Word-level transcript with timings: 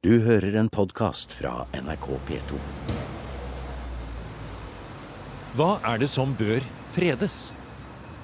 Du 0.00 0.14
hører 0.24 0.54
en 0.56 0.68
podkast 0.72 1.34
fra 1.36 1.66
NRK 1.76 2.06
P2. 2.24 2.58
Hva 5.58 5.66
er 5.90 6.00
det 6.00 6.06
som 6.08 6.30
bør 6.38 6.64
fredes? 6.94 7.34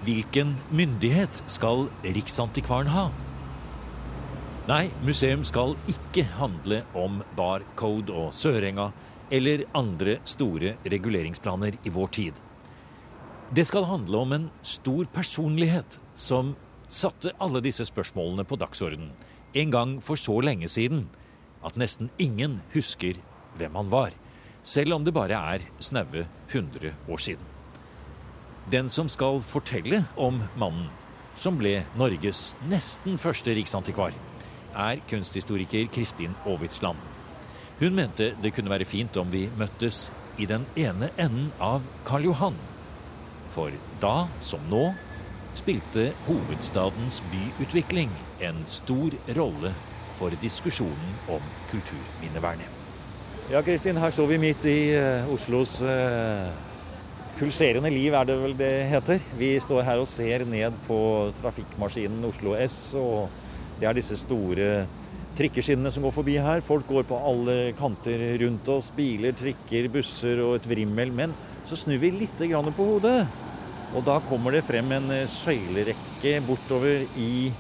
Hvilken 0.06 0.54
myndighet 0.72 1.42
skal 1.52 1.90
Riksantikvaren 2.16 2.88
ha? 2.88 3.02
Nei, 4.70 4.86
museum 5.04 5.44
skal 5.44 5.76
ikke 5.92 6.24
handle 6.38 6.78
om 6.96 7.20
Barcode 7.36 8.16
og 8.22 8.32
Sørenga 8.32 8.88
eller 9.28 9.66
andre 9.76 10.16
store 10.24 10.78
reguleringsplaner 10.88 11.76
i 11.84 11.92
vår 11.92 12.10
tid. 12.20 12.40
Det 13.52 13.66
skal 13.68 13.84
handle 13.92 14.24
om 14.24 14.32
en 14.38 14.48
stor 14.64 15.04
personlighet 15.12 16.00
som 16.16 16.56
satte 16.88 17.36
alle 17.36 17.60
disse 17.68 17.84
spørsmålene 17.92 18.48
på 18.48 18.56
dagsordenen 18.64 19.12
en 19.52 19.76
gang 19.76 19.96
for 20.00 20.16
så 20.16 20.40
lenge 20.40 20.72
siden 20.72 21.04
at 21.64 21.76
nesten 21.76 22.10
ingen 22.18 22.60
husker 22.74 23.18
hvem 23.56 23.76
han 23.78 23.90
var, 23.92 24.14
selv 24.66 24.96
om 24.96 25.04
det 25.04 25.14
bare 25.14 25.38
er 25.56 25.64
snaue 25.80 26.26
100 26.50 26.92
år 27.08 27.22
siden. 27.22 27.44
Den 28.70 28.88
som 28.90 29.08
skal 29.08 29.40
fortelle 29.46 30.02
om 30.18 30.40
mannen 30.58 30.88
som 31.36 31.58
ble 31.60 31.84
Norges 32.00 32.54
nesten 32.70 33.18
første 33.20 33.54
riksantikvar, 33.54 34.14
er 34.76 35.00
kunsthistoriker 35.08 35.86
Kristin 35.92 36.34
Aavitsland. 36.46 36.98
Hun 37.80 37.94
mente 37.94 38.32
det 38.42 38.54
kunne 38.56 38.72
være 38.72 38.88
fint 38.88 39.16
om 39.20 39.28
vi 39.32 39.46
møttes 39.56 40.08
i 40.40 40.48
den 40.48 40.64
ene 40.76 41.10
enden 41.16 41.50
av 41.60 41.84
Karl 42.08 42.30
Johan. 42.30 42.56
For 43.54 43.72
da, 44.00 44.26
som 44.40 44.64
nå, 44.72 44.88
spilte 45.56 46.10
hovedstadens 46.26 47.22
byutvikling 47.32 48.12
en 48.44 48.64
stor 48.68 49.14
rolle 49.36 49.72
for 50.16 50.34
diskusjonen 50.42 51.14
om 51.32 51.44
kulturminnevernet. 51.70 52.82
Ja, 53.46 53.62
Kristin, 53.62 53.98
her 54.02 54.10
står 54.10 54.32
vi 54.32 54.40
midt 54.42 54.64
i 54.66 54.78
uh, 54.98 55.28
Oslos 55.30 55.76
eh, 55.86 56.48
pulserende 57.38 57.92
liv, 57.94 58.10
er 58.10 58.26
det 58.26 58.34
vel 58.40 58.56
det 58.58 58.70
heter. 58.90 59.20
Vi 59.38 59.52
står 59.62 59.84
her 59.86 60.02
og 60.02 60.08
ser 60.10 60.42
ned 60.48 60.74
på 60.88 60.98
trafikkmaskinen 61.38 62.26
Oslo 62.26 62.56
S, 62.58 62.78
og 62.98 63.28
det 63.78 63.86
er 63.86 63.94
disse 64.00 64.18
store 64.18 64.70
trikkeskinnene 65.36 65.92
som 65.92 66.02
går 66.06 66.14
forbi 66.16 66.36
her. 66.42 66.64
Folk 66.64 66.88
går 66.88 67.06
på 67.06 67.18
alle 67.30 67.72
kanter 67.78 68.24
rundt 68.42 68.68
oss. 68.72 68.90
Biler, 68.96 69.36
trikker, 69.36 69.90
busser 69.92 70.40
og 70.42 70.56
et 70.58 70.68
vrimmel. 70.70 71.12
Men 71.14 71.34
så 71.68 71.78
snur 71.78 72.00
vi 72.02 72.12
litt 72.14 72.40
på 72.40 72.88
hodet. 72.88 73.26
Og 73.94 74.04
da 74.04 74.18
kommer 74.28 74.52
det 74.56 74.64
frem 74.66 74.90
en 74.92 75.10
eh, 75.14 75.28
søylerekke 75.30 76.40
bortover 76.46 77.06
i 77.16 77.52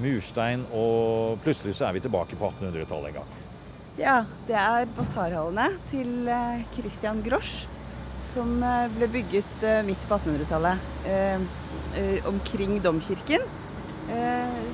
murstein, 0.00 0.64
og 0.74 1.40
plutselig 1.44 1.76
så 1.78 1.88
er 1.88 1.96
vi 1.96 2.04
tilbake 2.04 2.38
på 2.38 2.50
1800-tallet 2.52 3.10
en 3.10 3.18
gang. 3.20 3.34
Ja, 3.96 4.16
det 4.48 4.56
er 4.60 4.90
basarhallene 4.96 5.70
til 5.90 6.28
eh, 6.28 6.64
Christian 6.74 7.22
Grosch, 7.24 7.64
som 8.24 8.58
eh, 8.60 8.90
ble 8.92 9.08
bygget 9.12 9.66
midt 9.86 10.04
på 10.08 10.18
1800-tallet. 10.18 10.92
Omkring 12.26 12.80
domkirken. 12.82 13.44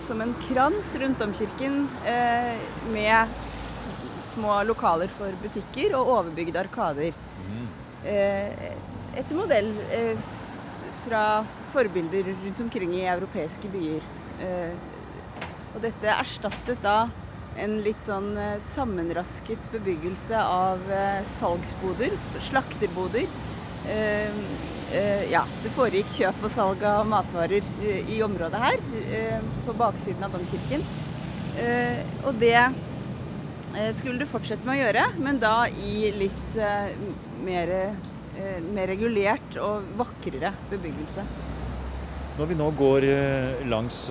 Som 0.04 0.20
en 0.24 0.32
krans 0.46 0.90
rundt 1.00 1.20
domkirken 1.20 1.84
med 2.92 3.34
små 4.32 4.58
lokaler 4.68 5.12
for 5.12 5.36
butikker 5.42 5.94
og 5.98 6.10
overbygde 6.16 6.60
arkader. 6.60 7.16
Mm. 7.44 7.66
Etter 8.02 9.36
modell 9.36 9.70
fra 11.02 11.22
forbilder 11.72 12.32
rundt 12.32 12.64
omkring 12.64 12.96
i 12.96 13.04
europeiske 13.12 13.70
byer. 13.72 14.08
Eh, 15.72 15.76
og 15.76 15.82
dette 15.84 16.12
erstattet 16.12 16.82
da 16.84 17.08
en 17.60 17.78
litt 17.84 18.02
sånn 18.04 18.36
eh, 18.36 18.60
sammenrasket 18.60 19.70
bebyggelse 19.72 20.36
av 20.36 20.84
eh, 20.90 21.24
salgsboder, 21.24 22.16
slakterboder. 22.40 23.26
Ja, 25.32 25.40
det 25.64 25.70
foregikk 25.74 26.10
kjøp 26.14 26.44
og 26.44 26.50
salg 26.52 26.82
av 26.86 27.06
matvarer 27.08 27.64
i 27.82 28.18
området 28.22 28.60
her, 28.60 28.82
på 29.66 29.74
baksiden 29.74 30.22
av 30.22 30.36
domkirken. 30.36 30.84
Og 32.28 32.38
det 32.38 32.60
skulle 33.96 34.20
det 34.20 34.28
fortsette 34.30 34.68
med 34.68 34.76
å 34.76 34.84
gjøre, 34.84 35.06
men 35.24 35.40
da 35.42 35.56
i 35.72 36.12
litt 36.14 36.60
mer 37.42 37.72
Eh, 38.32 38.62
mer 38.64 38.88
regulert 38.88 39.56
og 39.60 39.90
vakrere 39.98 40.54
bebyggelse. 40.70 41.24
Når 42.38 42.48
vi 42.48 42.54
nå 42.56 42.68
går 42.78 43.04
eh, 43.04 43.58
langs 43.68 44.06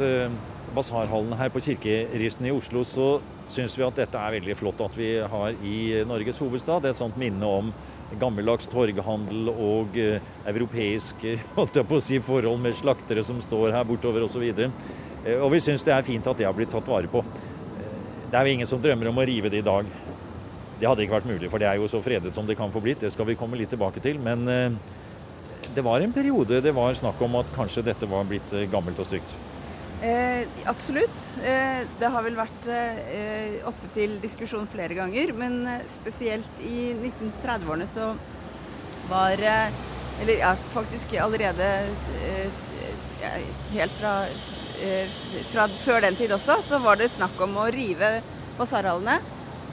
eh, 0.71 0.75
basarhallen 0.75 1.35
her 1.37 1.51
på 1.51 1.61
Kirkeristen 1.61 2.47
i 2.47 2.53
Oslo, 2.55 2.83
så 2.87 3.07
syns 3.51 3.77
vi 3.77 3.85
at 3.85 3.99
dette 3.99 4.17
er 4.17 4.37
veldig 4.39 4.55
flott 4.55 4.81
at 4.81 4.95
vi 4.97 5.13
har 5.19 5.57
i 5.67 6.01
Norges 6.07 6.39
hovedstad. 6.39 6.87
Et 6.87 6.97
sånt 6.97 7.19
minne 7.19 7.45
om 7.45 7.73
gammeldags 8.19 8.67
torghandel 8.71 9.51
og 9.51 9.95
europeisk 10.47 11.27
holdt 11.57 11.79
jeg 11.79 11.87
på 11.87 11.99
å 11.99 12.03
si, 12.03 12.19
forhold 12.23 12.63
med 12.63 12.79
slaktere 12.79 13.23
som 13.23 13.43
står 13.43 13.75
her 13.75 13.87
bortover 13.87 14.23
osv. 14.25 14.47
Og, 14.47 14.63
så 14.63 15.37
og 15.37 15.51
vi 15.53 15.61
syns 15.61 15.83
det 15.85 15.93
er 15.93 16.07
fint 16.07 16.27
at 16.27 16.39
det 16.39 16.47
har 16.47 16.55
blitt 16.57 16.71
tatt 16.73 16.87
vare 16.89 17.11
på. 17.11 17.21
Det 18.31 18.39
er 18.39 18.47
jo 18.47 18.55
ingen 18.55 18.69
som 18.69 18.79
drømmer 18.81 19.11
om 19.11 19.19
å 19.19 19.27
rive 19.27 19.51
det 19.51 19.59
i 19.59 19.65
dag. 19.67 19.87
Det 20.79 20.87
hadde 20.87 21.03
ikke 21.03 21.19
vært 21.19 21.29
mulig, 21.29 21.49
for 21.51 21.61
det 21.61 21.67
er 21.69 21.77
jo 21.77 21.89
så 21.91 21.99
fredet 22.01 22.31
som 22.33 22.47
det 22.47 22.55
kan 22.57 22.71
få 22.73 22.81
blitt. 22.81 23.03
Det 23.03 23.11
skal 23.13 23.27
vi 23.27 23.35
komme 23.37 23.59
litt 23.59 23.69
tilbake 23.69 24.01
til. 24.01 24.17
Men 24.23 24.47
eh, 24.49 24.77
det 25.75 25.83
var 25.85 26.01
en 26.01 26.15
periode 26.15 26.61
det 26.63 26.73
var 26.73 26.95
snakk 26.97 27.21
om 27.21 27.37
at 27.41 27.51
kanskje 27.53 27.83
dette 27.85 28.09
var 28.09 28.25
blitt 28.29 28.55
eh, 28.55 28.69
gammelt 28.71 28.99
og 29.03 29.09
stygt. 29.09 29.35
Eh, 30.01 30.47
absolutt. 30.65 31.27
Eh, 31.45 31.83
det 31.99 32.09
har 32.09 32.25
vel 32.25 32.37
vært 32.39 32.67
eh, 32.73 33.59
oppe 33.69 33.89
til 33.93 34.17
diskusjon 34.23 34.69
flere 34.69 34.97
ganger. 34.97 35.33
Men 35.37 35.61
eh, 35.69 35.83
spesielt 35.91 36.63
i 36.65 36.91
1930-årene 36.95 37.89
så 37.89 38.13
var 39.11 39.41
Eller 40.21 40.37
ja, 40.37 40.51
faktisk 40.71 41.13
allerede 41.19 41.67
helt 43.73 43.95
fra, 43.97 44.11
fra 45.51 45.65
før 45.81 46.03
den 46.05 46.15
tid 46.15 46.31
også, 46.31 46.59
så 46.63 46.79
var 46.79 46.99
det 46.99 47.09
snakk 47.11 47.41
om 47.41 47.57
å 47.57 47.65
rive 47.73 48.21
basarhallene 48.59 49.17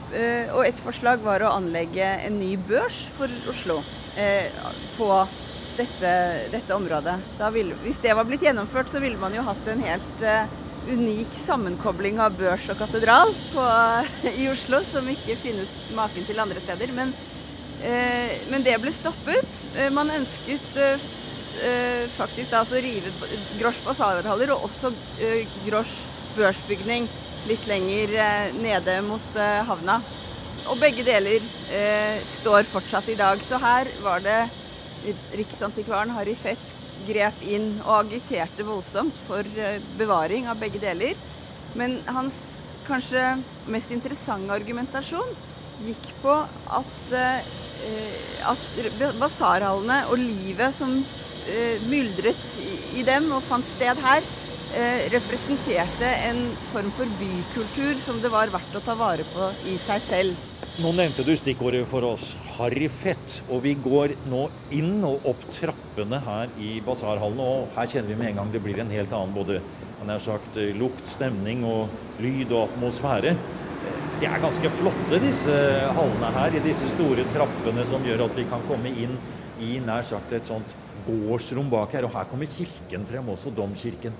Eh, 0.09 0.49
og 0.55 0.65
et 0.65 0.79
forslag 0.81 1.21
var 1.21 1.43
å 1.45 1.51
anlegge 1.53 2.05
en 2.25 2.39
ny 2.41 2.55
børs 2.69 3.03
for 3.17 3.29
Oslo 3.51 3.77
eh, 4.17 4.49
på 4.95 5.09
dette, 5.79 6.13
dette 6.51 6.75
området. 6.75 7.15
Ville, 7.53 7.77
hvis 7.83 8.01
det 8.03 8.15
var 8.17 8.27
blitt 8.27 8.43
gjennomført, 8.43 8.91
så 8.91 9.01
ville 9.03 9.19
man 9.19 9.35
jo 9.35 9.45
hatt 9.47 9.69
en 9.71 9.83
helt 9.83 10.23
uh, 10.25 10.49
unik 10.89 11.35
sammenkobling 11.37 12.19
av 12.23 12.35
børs 12.39 12.67
og 12.71 12.79
katedral 12.81 13.33
på, 13.53 13.65
i 14.41 14.49
Oslo, 14.51 14.81
som 14.87 15.07
ikke 15.11 15.37
finnes 15.39 15.79
maken 15.97 16.27
til 16.27 16.41
andre 16.41 16.61
steder. 16.63 16.93
Men, 16.95 17.13
uh, 17.83 18.35
men 18.51 18.65
det 18.65 18.77
ble 18.83 18.93
stoppet. 18.95 19.63
Uh, 19.77 19.87
man 19.95 20.17
ønsket 20.19 20.83
faktisk 22.13 22.53
da 22.53 22.59
å 22.61 22.79
rive 22.79 23.09
Grosch 23.57 23.81
basalverhaller 23.83 24.53
og 24.53 24.67
også 24.67 24.91
Grosch 25.65 25.95
børsbygning 26.37 27.09
litt 27.49 27.65
lenger 27.67 28.13
nede 28.55 28.95
mot 29.03 29.39
havna. 29.67 29.97
Og 30.69 30.79
begge 30.79 31.03
deler 31.03 31.43
står 32.37 32.69
fortsatt 32.69 33.09
i 33.11 33.17
dag. 33.19 33.41
Så 33.43 33.59
her 33.59 33.89
var 34.05 34.23
det 34.23 34.37
Riksantikvaren 35.37 36.13
Harry 36.15 36.35
Fett 36.37 36.73
grep 37.07 37.43
inn 37.47 37.77
og 37.85 38.01
agiterte 38.03 38.65
voldsomt 38.67 39.17
for 39.27 39.47
bevaring 39.99 40.49
av 40.51 40.59
begge 40.59 40.81
deler. 40.81 41.15
Men 41.79 41.99
hans 42.09 42.35
kanskje 42.87 43.37
mest 43.69 43.93
interessante 43.93 44.53
argumentasjon 44.53 45.31
gikk 45.85 46.11
på 46.23 46.33
at, 46.79 47.13
at 48.51 48.67
basarhallene 49.21 50.01
og 50.09 50.19
livet 50.19 50.75
som 50.75 50.97
myldret 51.87 52.59
i 52.99 53.05
dem 53.07 53.29
og 53.31 53.45
fant 53.47 53.69
sted 53.77 54.01
her, 54.03 54.25
Eh, 54.69 55.09
representerte 55.09 56.05
en 56.29 56.43
form 56.69 56.91
for 56.93 57.09
bykultur 57.17 57.97
som 58.03 58.19
det 58.21 58.29
var 58.29 58.51
verdt 58.53 58.75
å 58.77 58.81
ta 58.85 58.93
vare 58.93 59.25
på 59.25 59.47
i 59.65 59.79
seg 59.81 60.03
selv. 60.05 60.48
Nå 60.77 60.91
nevnte 60.93 61.23
du 61.25 61.31
stikkordet 61.33 61.81
for 61.89 62.05
oss, 62.05 62.35
Harry 62.59 62.85
Fett. 62.93 63.39
Og 63.49 63.63
vi 63.65 63.73
går 63.73 64.13
nå 64.29 64.43
inn 64.75 65.01
og 65.07 65.25
opp 65.27 65.41
trappene 65.51 66.19
her 66.21 66.53
i 66.61 66.75
basarhallen. 66.85 67.41
Og 67.41 67.73
her 67.73 67.89
kjenner 67.89 68.13
vi 68.13 68.17
med 68.19 68.29
en 68.29 68.37
gang 68.39 68.53
det 68.53 68.61
blir 68.63 68.79
en 68.83 68.93
helt 68.93 69.15
annen 69.15 69.33
både 69.33 69.57
nær 70.05 70.21
sagt, 70.23 70.59
lukt, 70.77 71.09
stemning 71.09 71.65
og 71.67 71.89
lyd 72.21 72.53
og 72.53 72.69
atmosfære. 72.69 73.33
De 74.19 74.29
er 74.29 74.45
ganske 74.45 74.71
flotte, 74.77 75.19
disse 75.23 75.57
hallene 75.97 76.31
her, 76.37 76.55
i 76.55 76.63
disse 76.63 76.93
store 76.93 77.25
trappene 77.33 77.87
som 77.89 78.05
gjør 78.05 78.27
at 78.29 78.37
vi 78.37 78.47
kan 78.47 78.63
komme 78.69 78.93
inn 78.93 79.17
i 79.65 79.77
nær 79.83 80.05
sagt 80.07 80.37
et 80.37 80.47
sånt 80.47 80.75
gårdsrom 81.09 81.73
bak 81.73 81.97
her. 81.97 82.07
Og 82.07 82.13
her 82.13 82.29
kommer 82.29 82.51
kirken 82.55 83.09
frem 83.09 83.33
også, 83.33 83.51
domkirken 83.57 84.15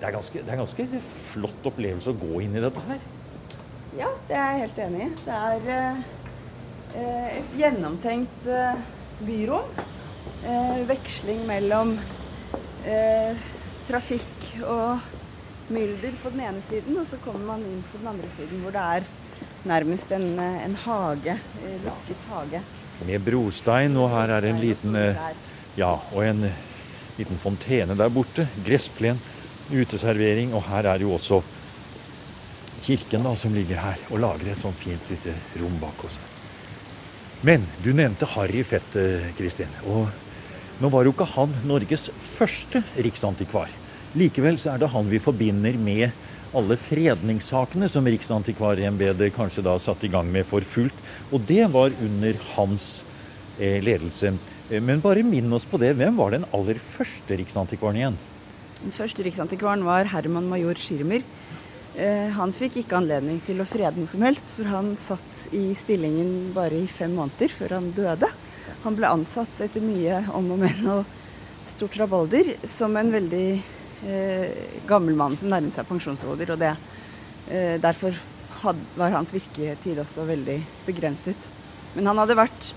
det 0.00 0.10
er, 0.10 0.16
ganske, 0.18 0.40
det 0.42 0.50
er 0.52 0.58
ganske 0.60 1.04
flott 1.32 1.68
opplevelse 1.70 2.12
å 2.12 2.18
gå 2.18 2.42
inn 2.44 2.58
i 2.58 2.60
dette 2.60 2.82
her. 2.90 3.04
Ja, 3.94 4.08
det 4.26 4.34
er 4.34 4.48
jeg 4.50 4.62
helt 4.64 4.78
enig 4.82 5.02
i. 5.04 5.10
Det 5.22 5.34
er 5.38 5.66
eh, 5.70 5.98
et 7.38 7.52
gjennomtenkt 7.60 8.48
eh, 8.50 8.80
byrom. 9.22 9.68
Eh, 10.42 10.80
veksling 10.88 11.44
mellom 11.46 11.92
eh, 12.90 13.38
trafikk 13.86 14.48
og 14.66 15.70
mylder 15.70 16.18
på 16.24 16.34
den 16.34 16.42
ene 16.48 16.64
siden, 16.66 16.98
og 16.98 17.06
så 17.06 17.20
kommer 17.22 17.54
man 17.54 17.62
inn 17.68 17.86
på 17.86 18.02
den 18.02 18.10
andre 18.10 18.32
siden 18.34 18.64
hvor 18.64 18.74
det 18.74 18.82
er 18.98 19.06
nærmest 19.70 20.10
en, 20.18 20.28
en 20.42 20.76
hage. 20.88 21.38
Lukket 21.86 22.28
hage. 22.32 22.66
Med 23.06 23.22
brostein, 23.24 23.94
og 24.00 24.10
her 24.10 24.34
er 24.40 24.50
en 24.50 24.62
liten 24.62 24.98
Ja, 25.74 25.94
og 26.14 26.20
en 26.22 26.44
liten 27.16 27.38
fontene 27.42 27.94
der 27.98 28.10
borte. 28.12 28.48
Gressplen, 28.66 29.22
uteservering, 29.70 30.52
og 30.54 30.66
her 30.66 30.90
er 30.92 31.02
jo 31.02 31.14
også 31.14 31.40
kirken 32.84 33.24
da, 33.26 33.34
som 33.36 33.54
ligger 33.56 33.80
her 33.80 34.00
og 34.10 34.20
lager 34.22 34.52
et 34.52 34.60
sånt 34.60 34.78
fint 34.80 35.12
lite 35.12 35.34
rom 35.60 35.78
bak 35.82 36.04
oss. 36.06 36.18
Men 37.44 37.64
du 37.84 37.90
nevnte 37.96 38.28
Harry 38.36 38.62
Fett, 38.64 38.96
Kristin. 39.36 39.72
Og 39.84 40.08
nå 40.80 40.90
var 40.92 41.04
jo 41.04 41.12
ikke 41.12 41.28
han 41.34 41.52
Norges 41.68 42.08
første 42.16 42.80
riksantikvar. 42.96 43.72
Likevel 44.16 44.56
så 44.62 44.74
er 44.74 44.80
det 44.80 44.92
han 44.92 45.10
vi 45.10 45.20
forbinder 45.22 45.76
med 45.80 46.12
alle 46.54 46.76
fredningssakene 46.78 47.88
som 47.90 48.06
Riksantikvarembetet 48.06 49.34
kanskje 49.34 49.64
da 49.66 49.74
satte 49.82 50.06
i 50.06 50.12
gang 50.12 50.28
med 50.30 50.46
for 50.46 50.64
fullt. 50.66 50.96
Og 51.34 51.42
det 51.48 51.66
var 51.74 51.94
under 52.02 52.38
hans 52.54 53.04
eh, 53.58 53.80
ledelse. 53.82 54.36
Eh, 54.70 54.82
men 54.82 55.02
bare 55.02 55.26
minn 55.26 55.50
oss 55.56 55.66
på 55.66 55.80
det. 55.82 55.96
Hvem 55.98 56.20
var 56.20 56.34
den 56.34 56.46
aller 56.54 56.78
første 56.78 57.40
riksantikvaren 57.40 57.98
igjen? 57.98 58.20
Den 58.84 58.94
første 58.94 59.26
riksantikvaren 59.26 59.82
var 59.86 60.10
Herman 60.12 60.46
major 60.50 60.78
Schirmer. 60.78 61.26
Eh, 61.94 62.30
han 62.34 62.50
fikk 62.50 62.80
ikke 62.80 62.98
anledning 62.98 63.38
til 63.46 63.62
å 63.62 63.66
frede 63.68 64.00
noe 64.00 64.10
som 64.10 64.24
helst, 64.26 64.48
for 64.56 64.66
han 64.66 64.94
satt 64.98 65.44
i 65.54 65.68
stillingen 65.78 66.50
bare 66.54 66.80
i 66.82 66.88
fem 66.90 67.14
måneder 67.14 67.54
før 67.54 67.76
han 67.76 67.92
døde. 67.94 68.30
Han 68.82 68.96
ble 68.98 69.12
ansatt 69.14 69.62
etter 69.62 69.84
mye 69.84 70.24
om 70.34 70.50
og 70.56 70.60
men 70.64 70.88
og 70.90 71.12
stort 71.68 71.94
rabalder 72.00 72.56
som 72.68 72.96
en 72.98 73.12
veldig 73.14 73.46
eh, 73.54 74.64
gammel 74.88 75.14
mann 75.16 75.38
som 75.38 75.52
nærmet 75.52 75.76
seg 75.76 75.86
pensjonsalder. 75.88 76.54
Og 76.56 76.60
det, 76.64 76.72
eh, 77.48 77.76
derfor 77.80 78.18
had, 78.64 78.80
var 78.98 79.14
hans 79.14 79.30
virketid 79.34 80.02
også 80.02 80.26
veldig 80.28 80.58
begrenset. 80.88 81.48
Men 81.94 82.10
han 82.10 82.18
hadde 82.24 82.40
vært 82.42 82.72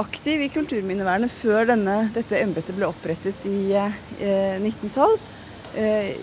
aktiv 0.00 0.40
i 0.42 0.50
kulturminnevernet 0.50 1.30
før 1.30 1.68
denne, 1.68 2.08
dette 2.16 2.40
embetet 2.40 2.74
ble 2.74 2.88
opprettet 2.88 3.44
i 3.46 3.74
eh, 3.76 4.56
1912. 4.56 5.33
Eh, 5.76 6.16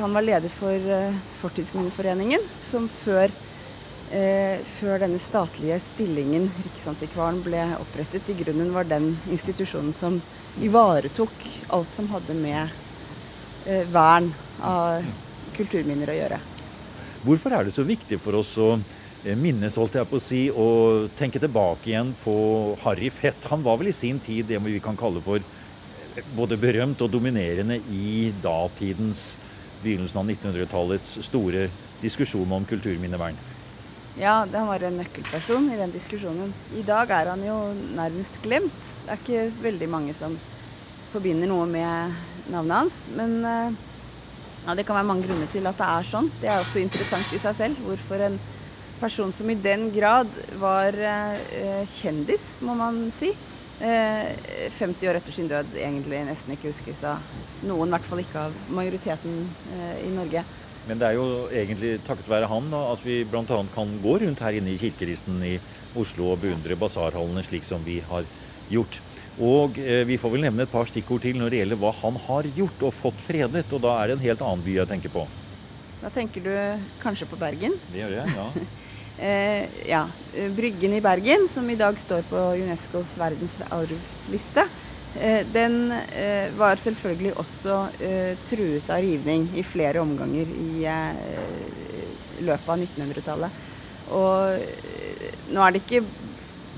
han 0.00 0.12
var 0.12 0.22
leder 0.22 0.48
for 0.48 0.90
eh, 0.90 1.14
Fortidsminneforeningen, 1.40 2.42
som 2.60 2.88
før, 2.92 3.32
eh, 4.12 4.60
før, 4.68 4.98
denne 5.00 5.20
statlige 5.22 5.78
stillingen 5.80 6.50
Riksantikvaren 6.66 7.40
ble 7.44 7.62
opprettet, 7.78 8.28
i 8.28 8.36
grunnen 8.42 8.74
var 8.74 8.84
den 8.84 9.14
institusjonen 9.32 9.94
som 9.96 10.20
ivaretok 10.60 11.32
alt 11.72 11.94
som 11.94 12.10
hadde 12.12 12.36
med 12.36 12.84
vern 13.92 14.30
av 14.64 15.04
kulturminner 15.56 16.08
å 16.08 16.16
gjøre. 16.16 16.38
Hvorfor 17.24 17.52
er 17.52 17.66
det 17.66 17.74
så 17.76 17.84
viktig 17.84 18.16
for 18.22 18.38
oss 18.38 18.54
å 18.56 18.78
minnes, 19.36 19.76
holdt 19.76 19.98
jeg 19.98 20.08
på 20.08 20.16
å 20.16 20.24
si, 20.24 20.40
og 20.48 21.10
tenke 21.18 21.40
tilbake 21.42 21.90
igjen 21.90 22.14
på 22.22 22.34
Harry 22.84 23.10
Fett? 23.12 23.44
Han 23.52 23.64
var 23.66 23.76
vel 23.80 23.90
i 23.92 23.96
sin 23.96 24.22
tid 24.24 24.48
det 24.48 24.60
vi 24.64 24.80
kan 24.80 24.96
kalle 24.96 25.20
for 25.24 25.44
både 26.36 26.58
berømt 26.60 27.02
og 27.04 27.12
dominerende 27.12 27.78
i 27.92 28.32
datidens 28.42 29.36
begynnelsen 29.82 30.20
av 30.20 30.32
1900-tallets 30.32 31.18
store 31.26 31.68
diskusjon 32.02 32.52
om 32.52 32.66
kulturminnevern. 32.68 33.38
Ja, 34.18 34.40
han 34.42 34.66
var 34.66 34.82
en 34.82 34.98
nøkkelperson 34.98 35.68
i 35.70 35.78
den 35.78 35.92
diskusjonen. 35.94 36.50
I 36.74 36.82
dag 36.86 37.10
er 37.14 37.30
han 37.30 37.42
jo 37.46 37.56
nærmest 37.94 38.40
glemt. 38.42 38.80
Det 39.04 39.14
er 39.14 39.20
ikke 39.22 39.44
veldig 39.62 39.88
mange 39.90 40.14
som 40.16 40.34
forbinder 41.12 41.46
noe 41.50 41.68
med 41.70 42.16
navnet 42.50 42.80
hans. 42.80 42.96
Men 43.14 43.36
eh, 43.46 43.76
ja, 44.64 44.74
det 44.74 44.84
kan 44.88 44.98
være 44.98 45.10
mange 45.12 45.28
grunner 45.28 45.50
til 45.52 45.70
at 45.70 45.78
det 45.78 45.86
er 45.86 46.08
sånn. 46.10 46.32
Det 46.42 46.50
er 46.50 46.58
også 46.58 46.82
interessant 46.82 47.30
i 47.30 47.42
seg 47.44 47.54
selv. 47.60 47.84
Hvorfor 47.86 48.26
en 48.26 48.40
person 48.98 49.30
som 49.32 49.50
i 49.54 49.58
den 49.62 49.86
grad 49.94 50.34
var 50.58 50.98
eh, 50.98 51.86
kjendis, 52.00 52.56
må 52.66 52.74
man 52.78 53.04
si, 53.20 53.30
50 53.78 54.78
eh, 54.78 55.10
år 55.10 55.18
etter 55.20 55.34
sin 55.34 55.48
død 55.50 55.76
egentlig 55.78 56.24
nesten 56.26 56.54
ikke 56.54 56.72
huskes 56.72 57.04
av 57.06 57.22
noen, 57.62 57.88
i 57.88 57.94
hvert 57.94 58.08
fall 58.08 58.22
ikke 58.22 58.46
av 58.48 58.56
majoriteten 58.74 59.44
eh, 59.76 60.00
i 60.08 60.10
Norge. 60.14 60.42
Men 60.88 61.00
det 61.00 61.08
er 61.08 61.18
jo 61.18 61.26
egentlig 61.52 61.98
takket 62.06 62.30
være 62.30 62.48
han 62.48 62.70
da, 62.72 62.80
at 62.94 63.02
vi 63.04 63.20
bl.a. 63.28 63.44
kan 63.74 63.94
gå 64.02 64.14
rundt 64.22 64.42
her 64.42 64.56
inne 64.56 64.72
i 64.72 64.80
kirkeristen 64.80 65.42
i 65.44 65.58
Oslo 65.98 66.32
og 66.32 66.42
beundre 66.42 66.78
basarhallene 66.80 67.44
slik 67.44 67.66
som 67.66 67.84
vi 67.84 68.00
har 68.08 68.26
gjort. 68.72 69.00
Og 69.38 69.78
eh, 69.78 70.02
vi 70.08 70.18
får 70.18 70.34
vel 70.34 70.46
nevne 70.48 70.66
et 70.66 70.72
par 70.72 70.88
stikkord 70.90 71.22
til 71.22 71.38
når 71.38 71.52
det 71.52 71.62
gjelder 71.62 71.82
hva 71.82 71.92
han 72.00 72.18
har 72.26 72.48
gjort 72.56 72.88
og 72.88 72.96
fått 72.96 73.22
fredet. 73.22 73.68
Og 73.70 73.84
da 73.84 73.94
er 74.00 74.10
det 74.10 74.18
en 74.18 74.26
helt 74.26 74.42
annen 74.42 74.64
by 74.64 74.80
jeg 74.80 74.90
tenker 74.90 75.14
på. 75.14 75.28
Da 75.98 76.10
tenker 76.14 76.42
du 76.42 76.52
kanskje 77.02 77.26
på 77.30 77.38
Bergen? 77.38 77.74
Det 77.92 78.02
gjør 78.02 78.20
jeg, 78.20 78.34
ja. 78.38 78.50
Eh, 79.18 79.88
ja, 79.88 80.08
Bryggen 80.56 80.92
i 80.92 81.00
Bergen, 81.00 81.48
som 81.48 81.70
i 81.70 81.74
dag 81.74 81.98
står 81.98 82.22
på 82.30 82.36
Unescos 82.36 83.16
verdensarvsliste, 83.18 84.62
eh, 85.18 85.46
den 85.52 85.90
eh, 85.92 86.52
var 86.54 86.78
selvfølgelig 86.78 87.32
også 87.42 87.78
eh, 87.98 88.38
truet 88.46 88.90
av 88.94 89.02
rivning 89.02 89.48
i 89.58 89.64
flere 89.66 90.04
omganger 90.04 90.46
i 90.46 90.84
eh, 90.86 91.18
løpet 92.46 92.70
av 92.70 92.78
1900-tallet. 92.78 93.58
Og 94.14 94.62
eh, 94.62 95.34
nå 95.50 95.66
er 95.66 95.74
det 95.74 95.82
ikke 95.82 96.04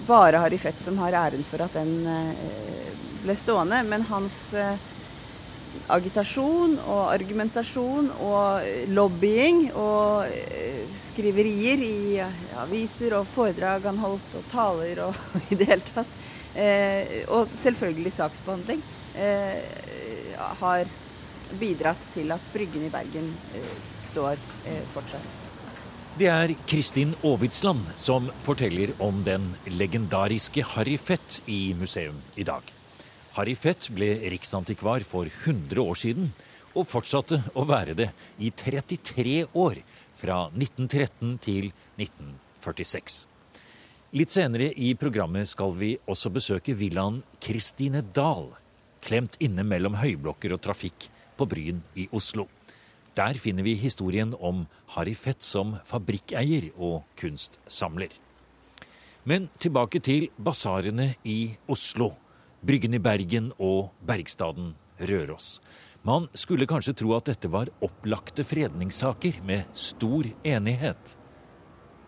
bare 0.09 0.41
Harry 0.41 0.59
Fett 0.59 0.81
som 0.81 0.97
har 1.05 1.19
æren 1.27 1.45
for 1.45 1.61
at 1.67 1.77
den 1.77 2.09
ble 3.21 3.37
stående, 3.37 3.83
men 3.85 4.09
hans 4.09 4.47
agitasjon 5.91 6.77
og 6.85 7.03
argumentasjon 7.11 8.11
og 8.23 8.89
lobbying 8.95 9.67
og 9.79 10.31
eh, 10.31 10.87
skriverier 11.09 11.83
i 11.85 12.21
aviser 12.63 13.17
og 13.19 13.29
foredrag 13.31 13.87
han 13.89 14.01
holdt 14.03 14.39
og 14.39 14.49
taler 14.53 15.05
og 15.09 15.21
i 15.53 15.59
det 15.59 15.69
hele 15.71 15.87
tatt. 15.93 16.17
Eh, 16.55 17.21
og 17.31 17.51
selvfølgelig 17.63 18.15
saksbehandling 18.17 18.83
eh, 19.15 19.61
har 20.63 20.91
bidratt 21.61 22.11
til 22.15 22.31
at 22.35 22.51
Bryggen 22.55 22.87
i 22.87 22.91
Bergen 22.93 23.33
står 24.11 24.39
fortsatt. 24.95 25.39
Det 26.19 26.29
er 26.31 26.55
Kristin 26.71 27.15
Aavitsland 27.27 27.95
som 27.99 28.29
forteller 28.47 28.93
om 29.03 29.23
den 29.27 29.51
legendariske 29.67 30.63
Harry 30.75 30.99
Fett 30.99 31.41
i 31.51 31.73
museum 31.79 32.19
i 32.39 32.47
dag. 32.47 32.80
Harry 33.37 33.55
Fett 33.55 33.87
ble 33.95 34.09
riksantikvar 34.33 35.05
for 35.07 35.29
100 35.31 35.79
år 35.79 35.99
siden, 35.99 36.33
og 36.75 36.87
fortsatte 36.91 37.41
å 37.59 37.65
være 37.67 37.95
det 37.99 38.09
i 38.43 38.51
33 38.51 39.45
år, 39.59 39.83
fra 40.21 40.51
1913 40.53 41.37
til 41.41 41.71
1946. 41.97 43.23
Litt 44.19 44.33
senere 44.35 44.67
i 44.75 44.91
programmet 44.99 45.49
skal 45.49 45.73
vi 45.79 45.95
også 46.11 46.33
besøke 46.35 46.75
villaen 46.77 47.23
Kristine 47.41 48.03
Dahl, 48.03 48.51
klemt 49.01 49.39
inne 49.41 49.65
mellom 49.65 49.97
høyblokker 49.97 50.53
og 50.53 50.61
trafikk 50.67 51.07
på 51.39 51.47
Bryn 51.49 51.81
i 51.97 52.09
Oslo. 52.13 52.49
Der 53.17 53.39
finner 53.41 53.65
vi 53.65 53.79
historien 53.81 54.35
om 54.37 54.67
Harry 54.97 55.15
Fett 55.15 55.47
som 55.47 55.77
fabrikkeier 55.87 56.69
og 56.77 57.07
kunstsamler. 57.19 58.11
Men 59.25 59.49
tilbake 59.63 60.03
til 60.05 60.29
basarene 60.37 61.15
i 61.25 61.55
Oslo 61.71 62.13
Bryggen 62.61 62.93
i 62.93 62.99
Bergen 63.01 63.47
og 63.57 63.95
Bergstaden 64.05 64.75
Røros. 65.09 65.61
Man 66.05 66.27
skulle 66.37 66.69
kanskje 66.69 66.93
tro 67.01 67.15
at 67.17 67.31
dette 67.31 67.49
var 67.49 67.71
opplagte 67.81 68.45
fredningssaker 68.45 69.39
med 69.49 69.65
stor 69.73 70.29
enighet. 70.45 71.15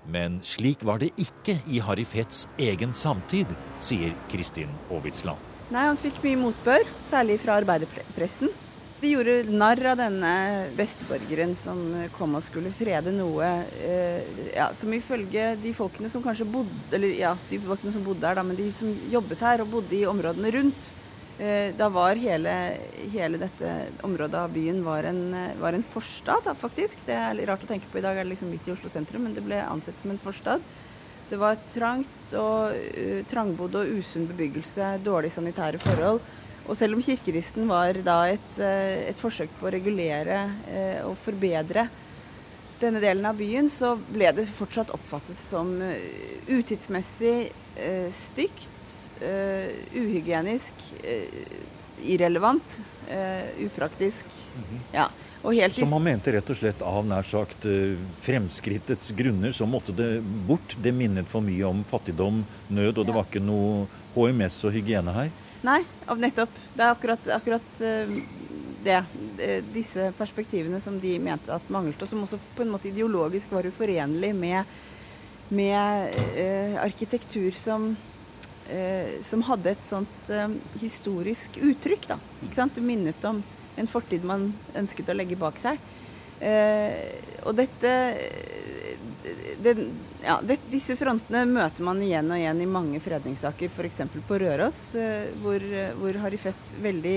Men 0.05 0.41
slik 0.45 0.85
var 0.85 1.01
det 1.01 1.13
ikke 1.21 1.57
i 1.73 1.81
Harry 1.81 2.05
Fets 2.05 2.45
egen 2.61 2.93
samtid, 2.93 3.49
sier 3.81 4.13
Kristin 4.33 4.73
Aavitsland. 4.91 5.41
Nei, 5.73 5.87
Han 5.89 5.97
fikk 5.97 6.21
mye 6.21 6.41
motbør, 6.41 6.85
særlig 7.01 7.39
fra 7.41 7.57
arbeiderpressen. 7.63 8.53
De 9.03 9.09
gjorde 9.11 9.51
narr 9.51 9.81
av 9.91 9.97
denne 9.99 10.33
besteborgeren 10.79 11.57
som 11.59 11.79
kom 12.15 12.37
og 12.39 12.45
skulle 12.47 12.71
frede 12.71 13.11
noe 13.11 13.49
eh, 13.83 14.29
ja, 14.55 14.69
som 14.79 14.93
ifølge 14.95 15.57
de 15.59 15.73
folkene 15.75 16.07
som 16.13 16.23
kanskje 16.23 16.47
bodde 16.47 16.95
Eller 16.95 17.17
ja, 17.19 17.33
de 17.49 17.59
folkene 17.65 17.91
som 17.91 18.05
bodde 18.07 18.29
her, 18.29 18.39
da, 18.39 18.45
men 18.47 18.61
de 18.61 18.69
som 18.71 18.93
jobbet 19.11 19.43
her 19.43 19.65
og 19.65 19.73
bodde 19.73 19.97
i 19.99 20.07
områdene 20.07 20.53
rundt. 20.55 20.93
Eh, 21.43 21.73
da 21.75 21.89
var 21.91 22.21
hele, 22.23 22.53
hele, 23.11 23.41
dette 23.43 23.73
området 24.07 24.39
av 24.39 24.55
byen 24.55 24.79
var 24.87 25.11
en, 25.11 25.25
var 25.59 25.75
en 25.75 25.83
forstad, 25.83 26.47
faktisk. 26.63 27.03
Det 27.09 27.19
er 27.19 27.35
litt 27.35 27.51
rart 27.51 27.67
å 27.67 27.73
tenke 27.73 27.91
på 27.91 27.99
i 27.99 28.05
dag, 28.07 28.15
er 28.15 28.23
det 28.23 28.37
liksom 28.37 28.55
midt 28.55 28.71
i 28.71 28.77
Oslo 28.77 28.93
sentrum, 28.93 29.27
men 29.27 29.35
det 29.35 29.43
ble 29.43 29.59
ansett 29.67 29.99
som 29.99 30.15
en 30.15 30.23
forstad. 30.23 30.63
Det 31.33 31.41
var 31.41 31.59
trangt 31.73 32.37
og 32.37 32.77
uh, 32.77 33.21
trangbodd 33.27 33.81
og 33.81 33.99
usunn 33.99 34.29
bebyggelse, 34.31 34.99
dårlige 35.03 35.41
sanitære 35.41 35.81
forhold. 35.83 36.21
Og 36.69 36.77
selv 36.79 36.97
om 36.97 37.03
kirkeristen 37.03 37.67
var 37.71 37.99
da 38.07 38.19
et, 38.31 38.53
eh, 38.59 39.09
et 39.11 39.19
forsøk 39.19 39.51
på 39.59 39.69
å 39.69 39.73
regulere 39.75 40.45
eh, 40.71 41.01
og 41.07 41.17
forbedre 41.21 41.89
denne 42.83 43.03
delen 43.03 43.27
av 43.29 43.39
byen, 43.39 43.69
så 43.71 43.95
ble 44.11 44.33
det 44.35 44.49
fortsatt 44.51 44.91
oppfattet 44.91 45.39
som 45.39 45.69
uh, 45.79 45.93
utidsmessig, 46.51 47.53
stygt, 48.11 48.95
uh, 49.21 49.71
uhygienisk, 49.95 50.83
irrelevant, 52.03 52.79
upraktisk. 53.63 54.27
-hmm. 54.27 54.81
Ja. 54.93 55.07
Som 55.73 55.91
man 55.91 56.05
mente 56.07 56.31
rett 56.33 56.51
og 56.53 56.57
slett 56.57 56.83
av 56.87 57.07
nær 57.07 57.27
sagt 57.27 57.65
eh, 57.67 57.97
fremskrittets 58.23 59.11
grunner 59.19 59.51
så 59.51 59.67
måtte 59.67 59.91
det 59.91 60.21
bort. 60.47 60.77
Det 60.79 60.93
minnet 60.95 61.27
for 61.27 61.43
mye 61.43 61.67
om 61.67 61.81
fattigdom, 61.89 62.45
nød, 62.71 63.01
og 63.03 63.09
det 63.09 63.17
var 63.17 63.27
ikke 63.27 63.43
noe 63.43 63.89
HMS 64.15 64.61
og 64.69 64.77
hygiene 64.77 65.15
her. 65.17 65.33
Nei, 65.63 65.83
nettopp. 66.19 66.55
Det 66.75 66.83
er 66.83 66.95
akkurat, 66.95 67.29
akkurat 67.37 67.83
eh, 67.87 68.17
det. 68.83 69.03
Disse 69.73 70.11
perspektivene 70.19 70.81
som 70.83 70.99
de 71.01 71.17
mente 71.23 71.53
at 71.55 71.69
manglet, 71.73 72.03
og 72.03 72.11
som 72.11 72.25
også 72.27 72.41
på 72.57 72.65
en 72.65 72.73
måte 72.75 72.91
ideologisk 72.91 73.53
var 73.55 73.67
uforenlig 73.67 74.33
med, 74.35 74.73
med 75.55 76.19
eh, 76.39 76.75
arkitektur 76.83 77.55
som 77.57 77.93
eh, 78.69 79.21
som 79.23 79.43
hadde 79.47 79.75
et 79.75 79.89
sånt 79.89 80.31
eh, 80.31 80.49
historisk 80.83 81.59
uttrykk. 81.63 82.09
da, 82.15 82.19
ikke 82.43 82.59
sant? 82.59 82.75
Det 82.75 82.85
minnet 82.85 83.25
om 83.29 83.43
en 83.77 83.91
fortid 83.91 84.25
man 84.29 84.51
ønsket 84.79 85.11
å 85.11 85.17
legge 85.17 85.39
bak 85.41 85.61
seg. 85.61 85.81
Eh, 86.43 87.39
og 87.47 87.55
dette 87.59 87.93
det, 89.63 89.77
ja, 90.25 90.39
det, 90.43 90.59
Disse 90.71 90.97
frontene 90.99 91.45
møter 91.49 91.85
man 91.87 92.03
igjen 92.03 92.31
og 92.31 92.41
igjen 92.41 92.63
i 92.63 92.69
mange 92.71 93.01
fredningssaker, 93.03 93.73
f.eks. 93.73 94.05
på 94.29 94.39
Røros, 94.43 94.81
eh, 94.99 95.33
hvor, 95.43 95.65
hvor 95.99 96.21
Harry 96.25 96.41
Fett 96.41 96.73
veldig 96.83 97.17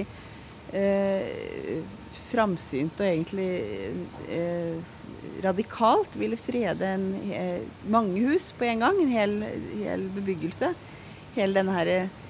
eh, 0.76 1.80
framsynt 2.26 3.00
og 3.00 3.08
egentlig 3.08 3.50
eh, 4.32 4.94
radikalt 5.46 6.18
ville 6.18 6.40
frede 6.40 6.92
en, 6.98 7.08
eh, 7.30 7.64
mange 7.92 8.26
hus 8.26 8.52
på 8.58 8.68
en 8.72 8.86
gang, 8.88 9.02
en 9.02 9.14
hel, 9.14 9.40
hel 9.84 10.06
bebyggelse. 10.16 10.74
Hele 11.36 11.60
denne 11.60 11.76
her, 11.76 11.96
Eh, 11.96 12.25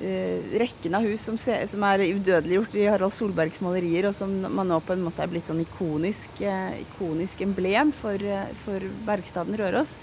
rekken 0.00 0.94
av 0.96 1.04
hus 1.04 1.20
som, 1.26 1.36
se, 1.38 1.54
som, 1.68 1.82
er 1.84 2.06
udødeliggjort 2.16 2.76
i 2.78 2.86
Harald 2.88 3.12
Solbergs 3.12 3.60
malerier, 3.60 4.08
og 4.08 4.14
som 4.16 4.32
man 4.48 4.70
nå 4.70 4.78
på 4.80 4.94
en 4.94 5.04
måte 5.04 5.20
er 5.20 5.28
blitt 5.28 5.50
sånn 5.50 5.60
ikonisk, 5.60 6.40
eh, 6.40 6.80
ikonisk 6.86 7.42
emblem 7.44 7.92
for, 7.92 8.16
eh, 8.16 8.54
for 8.64 8.88
bergstaden 9.06 9.58
Røros. 9.60 9.98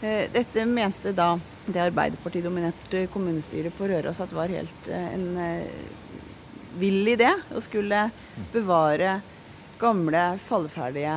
dette 0.00 0.62
mente 0.64 1.12
da 1.12 1.34
det 1.66 1.76
Arbeiderpartidominerte 1.76 3.02
kommunestyret 3.12 3.74
på 3.76 3.84
Røros 3.84 4.22
at 4.24 4.32
var 4.32 4.48
helt 4.48 4.88
en 4.88 5.36
vill 6.78 7.04
idé 7.12 7.28
å 7.52 7.60
skulle 7.60 8.06
bevare 8.52 9.20
gamle, 9.80 10.24
falleferdige 10.40 11.16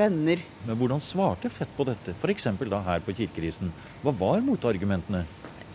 rønner. 0.00 0.42
Men 0.66 0.78
hvordan 0.78 1.02
svarte 1.02 1.50
Fett 1.52 1.70
på 1.76 1.86
dette, 1.88 2.14
f.eks. 2.18 2.48
da 2.68 2.80
her 2.84 3.04
på 3.04 3.14
Kirkerisen? 3.16 3.72
Hva 4.04 4.12
var 4.16 4.42
motargumentene? 4.44 5.24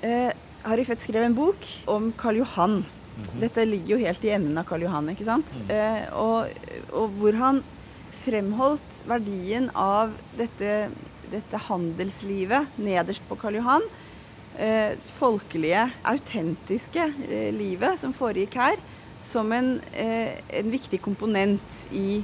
Eh, 0.06 0.32
Harry 0.66 0.86
Fett 0.86 1.02
skrev 1.02 1.24
en 1.24 1.36
bok 1.38 1.68
om 1.86 2.10
Karl 2.18 2.42
Johan. 2.42 2.72
Mm 2.72 2.86
-hmm. 3.24 3.40
Dette 3.40 3.66
ligger 3.66 3.98
jo 3.98 4.06
helt 4.06 4.24
i 4.26 4.30
enden 4.30 4.58
av 4.58 4.64
Karl 4.64 4.82
Johan, 4.82 5.10
ikke 5.10 5.26
sant? 5.26 5.56
Mm. 5.56 5.70
Eh, 5.76 6.14
og, 6.14 6.48
og, 6.92 7.10
hvor 7.10 7.34
han 7.34 7.64
fremholdt 8.12 9.04
verdien 9.08 9.70
av 9.76 10.12
dette, 10.38 10.90
dette 11.32 11.58
handelslivet 11.58 12.68
nederst 12.78 13.22
på 13.30 13.36
Karl 13.36 13.56
Johan. 13.56 13.82
Eh, 14.58 14.98
folkelige, 15.06 15.92
autentiske 16.04 17.14
eh, 17.30 17.54
livet 17.54 18.00
som 18.00 18.14
foregikk 18.14 18.56
her, 18.56 18.76
som 19.20 19.52
en, 19.52 19.82
eh, 19.94 20.40
en 20.50 20.72
viktig 20.72 21.02
komponent 21.02 21.88
i 21.92 22.24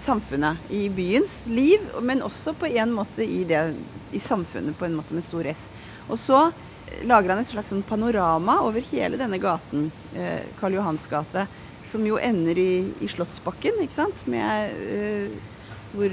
samfunnet, 0.00 0.56
i 0.70 0.88
byens 0.88 1.46
liv, 1.46 1.80
men 2.00 2.22
også 2.22 2.52
på 2.52 2.66
en 2.66 2.92
måte 2.92 3.24
i, 3.24 3.44
det, 3.44 3.74
i 4.12 4.18
samfunnet 4.18 4.76
på 4.78 4.84
en 4.84 4.96
måte 4.96 5.14
med 5.14 5.22
stor 5.22 5.46
S. 5.46 5.68
Og 6.08 6.18
så 6.18 6.52
lager 7.08 7.32
han 7.32 7.42
et 7.42 7.50
slags 7.50 7.72
sånn 7.72 7.84
panorama 7.86 8.60
over 8.66 8.84
hele 8.90 9.20
denne 9.20 9.40
gaten, 9.42 9.90
eh, 10.14 10.46
Karl 10.60 10.78
Johans 10.78 11.06
gate, 11.10 11.46
som 11.88 12.04
jo 12.06 12.18
ender 12.20 12.58
i, 12.58 12.72
i 13.00 13.08
Slottsbakken, 13.08 13.80
ikke 13.84 13.96
sant? 13.96 14.24
Med, 14.30 14.74
eh, 14.88 15.56
hvor 15.94 16.12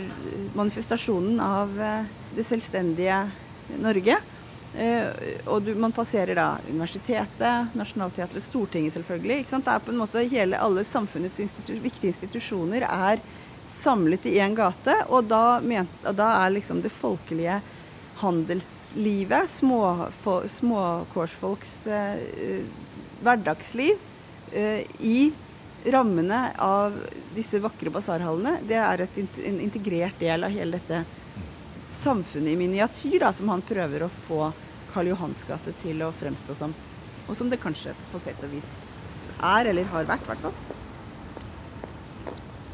manifestasjonen 0.56 1.42
av 1.44 1.76
eh, 1.82 2.14
det 2.36 2.46
selvstendige 2.48 3.26
Norge. 3.82 4.18
Eh, 4.76 5.08
og 5.48 5.64
du, 5.64 5.72
man 5.80 5.94
passerer 5.96 6.36
da 6.36 6.48
universitetet, 6.68 7.76
Nationaltheatret, 7.76 8.44
Stortinget 8.44 8.96
selvfølgelig. 8.96 9.44
ikke 9.44 9.54
sant? 9.54 9.68
Det 9.68 9.76
er 9.76 9.86
på 9.86 9.94
en 9.94 10.02
måte 10.02 10.26
hele, 10.32 10.60
Alle 10.60 10.84
samfunnets 10.88 11.40
institu 11.40 11.76
viktige 11.80 12.12
institusjoner 12.12 12.88
er 12.88 13.24
samlet 13.76 14.26
i 14.28 14.38
én 14.40 14.56
gate, 14.56 14.96
og 15.12 15.28
da, 15.28 15.60
men, 15.64 15.88
da 16.04 16.30
er 16.46 16.56
liksom 16.56 16.82
det 16.84 16.94
folkelige 16.96 17.60
handelslivet, 18.16 19.50
småkårsfolks 19.50 21.84
små 21.84 21.94
eh, 21.94 22.64
hverdagsliv, 23.24 23.96
eh, 24.52 24.80
i 25.00 25.34
rammene 25.86 26.52
av 26.58 26.94
disse 27.36 27.60
vakre 27.62 27.90
basarhallene, 27.94 28.60
det 28.68 28.78
er 28.82 29.00
et, 29.06 29.18
en 29.20 29.60
integrert 29.62 30.20
del 30.20 30.44
av 30.48 30.52
hele 30.54 30.80
dette 30.80 31.04
samfunnet 31.96 32.54
i 32.54 32.60
miniatyr 32.60 33.20
da, 33.22 33.34
som 33.34 33.50
han 33.54 33.62
prøver 33.66 34.04
å 34.06 34.10
få 34.12 34.52
Karl 34.94 35.08
Johans 35.12 35.46
gate 35.48 35.72
til 35.82 36.02
å 36.06 36.12
fremstå 36.16 36.56
som. 36.58 36.74
Og 37.26 37.38
som 37.38 37.50
det 37.50 37.62
kanskje 37.62 37.94
på 38.12 38.20
sett 38.22 38.44
og 38.46 38.52
vis 38.54 38.72
er, 39.36 39.66
eller 39.72 39.86
har 39.92 40.08
vært, 40.08 40.24
i 40.24 40.28
hvert 40.32 40.44
fall. 40.48 40.58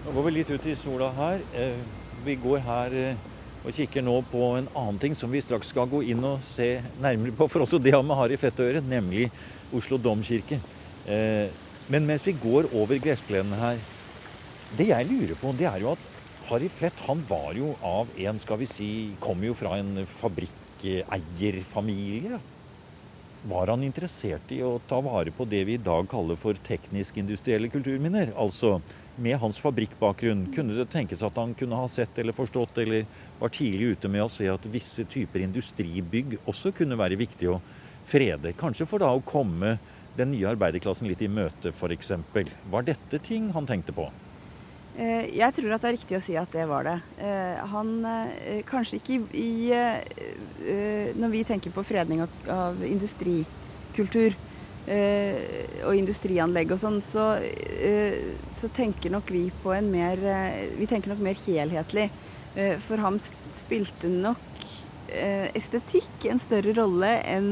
Nå 0.06 0.10
går 0.16 0.24
vi 0.28 0.32
litt 0.36 0.52
ut 0.52 0.66
i 0.68 0.76
sola 0.78 1.08
her. 1.18 1.38
Eh, 1.56 1.80
vi 2.26 2.34
går 2.42 2.60
her 2.66 2.90
eh, 2.98 3.16
og 3.62 3.76
kikker 3.76 4.02
nå 4.06 4.16
på 4.32 4.42
en 4.58 4.68
annen 4.74 5.00
ting 5.02 5.16
som 5.18 5.32
vi 5.32 5.42
straks 5.44 5.68
skal 5.74 5.90
gå 5.90 6.00
inn 6.14 6.24
og 6.26 6.42
se 6.46 6.82
nærmere 7.02 7.36
på, 7.38 7.48
for 7.52 7.60
også 7.66 7.80
det 7.82 7.94
har 7.94 8.04
vi 8.06 8.14
har 8.22 8.30
i 8.34 8.38
Fett 8.42 8.60
å 8.60 8.68
gjøre, 8.68 8.82
nemlig 8.82 9.26
Oslo 9.76 9.98
domkirke. 10.02 10.58
Eh, 11.06 11.48
men 11.92 12.08
mens 12.08 12.28
vi 12.28 12.34
går 12.38 12.64
over 12.78 12.96
gressplenen 13.02 13.54
her 13.58 13.78
Det 14.78 14.86
jeg 14.88 15.08
lurer 15.10 15.36
på, 15.36 15.52
det 15.58 15.66
er 15.68 15.80
jo 15.84 15.92
at 15.92 16.00
Harry 16.48 16.70
Flett 16.72 17.00
han 17.08 17.26
var 17.28 17.54
jo 17.58 17.76
av 17.86 18.08
en, 18.18 18.40
skal 18.40 18.58
vi 18.62 18.68
si, 18.70 19.16
kom 19.24 19.44
jo 19.44 19.54
fra 19.56 19.78
en 19.80 20.06
fabrikkeierfamilie. 20.20 22.40
Var 23.44 23.68
han 23.68 23.82
interessert 23.82 24.52
i 24.54 24.60
å 24.62 24.76
ta 24.86 25.00
vare 25.02 25.32
på 25.34 25.48
det 25.50 25.64
vi 25.66 25.74
i 25.74 25.82
dag 25.82 26.06
kaller 26.12 26.38
for 26.38 26.54
teknisk-industrielle 26.68 27.72
kulturminner? 27.74 28.30
Altså 28.38 28.76
med 29.18 29.40
hans 29.42 29.58
fabrikkbakgrunn, 29.64 30.44
kunne 30.54 30.78
det 30.78 30.86
tenkes 30.94 31.24
at 31.26 31.40
han 31.42 31.56
kunne 31.58 31.80
ha 31.80 31.88
sett 31.90 32.20
eller 32.22 32.38
forstått 32.38 32.78
eller 32.84 33.08
var 33.42 33.50
tidlig 33.56 33.96
ute 33.96 34.12
med 34.14 34.28
å 34.28 34.30
se 34.30 34.46
at 34.52 34.70
visse 34.70 35.08
typer 35.10 35.42
industribygg 35.42 36.38
også 36.46 36.70
kunne 36.78 37.00
være 37.02 37.18
viktig 37.18 37.50
å 37.50 37.58
frede? 38.06 38.54
Kanskje 38.62 38.86
for 38.86 39.02
da 39.02 39.10
å 39.10 39.26
komme 39.26 39.80
den 40.20 40.36
nye 40.36 40.54
arbeiderklassen 40.54 41.10
litt 41.10 41.26
i 41.26 41.32
møte, 41.32 41.74
f.eks. 41.74 42.14
Var 42.70 42.92
dette 42.94 43.26
ting 43.26 43.50
han 43.58 43.66
tenkte 43.66 43.98
på? 43.98 44.06
Eh, 45.00 45.32
jeg 45.38 45.56
tror 45.56 45.72
at 45.72 45.84
det 45.84 45.90
er 45.90 45.96
riktig 45.96 46.18
å 46.18 46.24
si 46.24 46.36
at 46.40 46.52
det 46.52 46.68
var 46.70 46.86
det. 46.88 46.98
Eh, 47.24 47.60
han 47.72 47.92
eh, 48.06 48.62
Kanskje 48.68 49.00
ikke 49.00 49.20
i, 49.38 49.72
Når 51.18 51.32
vi 51.32 51.44
tenker 51.48 51.74
på 51.74 51.86
fredning 51.86 52.26
av 52.26 52.82
industrikultur, 52.86 54.38
Uh, 54.82 55.38
og 55.86 55.94
industrianlegg 55.94 56.72
og 56.74 56.80
sånn, 56.82 56.96
så, 57.06 57.36
så, 58.50 58.70
tenker 58.74 59.14
nok 59.14 59.28
vi 59.30 59.44
på 59.62 59.70
en 59.76 59.92
mer 59.94 60.18
Vi 60.74 60.88
tenker 60.90 61.12
nok 61.12 61.22
mer 61.22 61.38
helhetlig. 61.38 62.08
for 62.82 62.98
ham 62.98 63.20
spilte 63.22 64.10
nok 64.10 64.66
estetikk 65.54 66.26
en 66.34 66.42
større 66.42 66.74
rolle 66.80 67.14
enn 67.30 67.52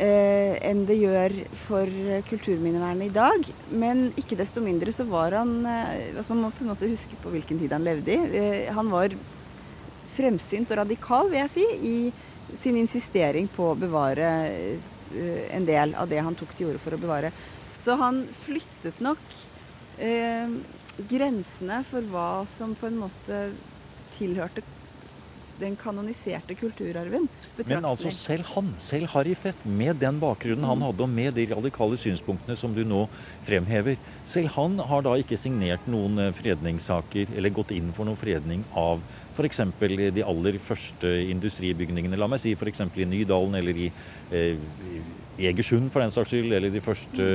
enn 0.00 0.86
det 0.88 0.94
gjør 0.96 1.34
for 1.66 1.90
kulturminnevernet 2.30 3.10
i 3.10 3.12
dag. 3.12 3.48
Men 3.68 4.06
ikke 4.20 4.38
desto 4.38 4.62
mindre 4.64 4.94
så 4.96 5.04
var 5.04 5.36
han 5.36 5.58
altså 5.66 6.32
Man 6.32 6.46
må 6.46 6.50
på 6.56 6.64
en 6.64 6.70
måte 6.72 6.88
huske 6.88 7.18
på 7.20 7.32
hvilken 7.34 7.60
tid 7.60 7.74
han 7.76 7.84
levde 7.84 8.14
i. 8.14 8.62
han 8.72 8.88
var 8.88 9.12
fremsynt 10.14 10.72
og 10.72 10.80
radikal, 10.80 11.28
vil 11.28 11.42
jeg 11.42 11.52
si, 11.52 11.66
i 11.84 12.56
sin 12.62 12.80
insistering 12.80 13.50
på 13.52 13.68
å 13.74 13.76
bevare 13.78 14.30
Eh, 15.14 15.56
en 15.56 15.64
del 15.66 15.94
av 15.94 16.08
det 16.08 16.20
han 16.22 16.36
tok 16.38 16.52
til 16.54 16.70
orde 16.70 16.82
for 16.82 16.94
å 16.94 17.00
bevare. 17.00 17.32
Så 17.80 17.96
han 17.98 18.22
flyttet 18.44 19.00
nok 19.02 19.22
eh, 19.98 20.52
grensene 21.10 21.80
for 21.88 22.06
hva 22.12 22.44
som 22.50 22.76
på 22.78 22.86
en 22.90 23.00
måte 23.00 23.40
tilhørte 24.14 24.62
den 25.60 25.76
kanoniserte 25.78 26.56
kulturarven. 26.58 27.28
Men 27.60 27.86
altså 27.86 28.12
selv 28.14 28.48
han, 28.54 28.72
selv 28.82 29.10
Harry 29.14 29.34
Fett, 29.38 29.64
med 29.64 30.00
den 30.02 30.20
bakgrunnen 30.22 30.66
han 30.66 30.80
mm. 30.80 30.86
hadde, 30.88 31.06
og 31.06 31.14
med 31.14 31.36
de 31.38 31.46
radikale 31.52 31.98
synspunktene 32.00 32.56
som 32.58 32.74
du 32.76 32.82
nå 32.88 33.04
fremhever, 33.46 34.00
selv 34.28 34.54
han 34.56 34.78
har 34.90 35.06
da 35.06 35.16
ikke 35.20 35.38
signert 35.40 35.86
noen 35.90 36.18
eh, 36.26 36.34
fredningssaker, 36.36 37.34
eller 37.36 37.54
gått 37.54 37.74
inn 37.76 37.92
for 37.96 38.08
noen 38.08 38.18
fredning 38.20 38.64
av 38.78 39.02
f.eks. 39.36 39.62
de 40.16 40.26
aller 40.26 40.58
første 40.62 41.14
industribygningene. 41.30 42.18
La 42.18 42.28
meg 42.30 42.42
si 42.42 42.54
f.eks. 42.56 42.82
i 42.96 43.08
Nydalen 43.08 43.56
eller 43.60 43.84
i 43.86 43.90
eh, 44.34 44.58
Egersund 45.40 45.88
for 45.92 46.02
den 46.02 46.12
saks 46.12 46.34
skyld, 46.34 46.52
eller 46.52 46.72
de 46.72 46.82
første 46.84 47.28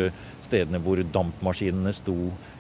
stedene 0.46 0.82
hvor 0.84 1.01
dampmaskinene 1.01 1.94
sto 1.96 2.17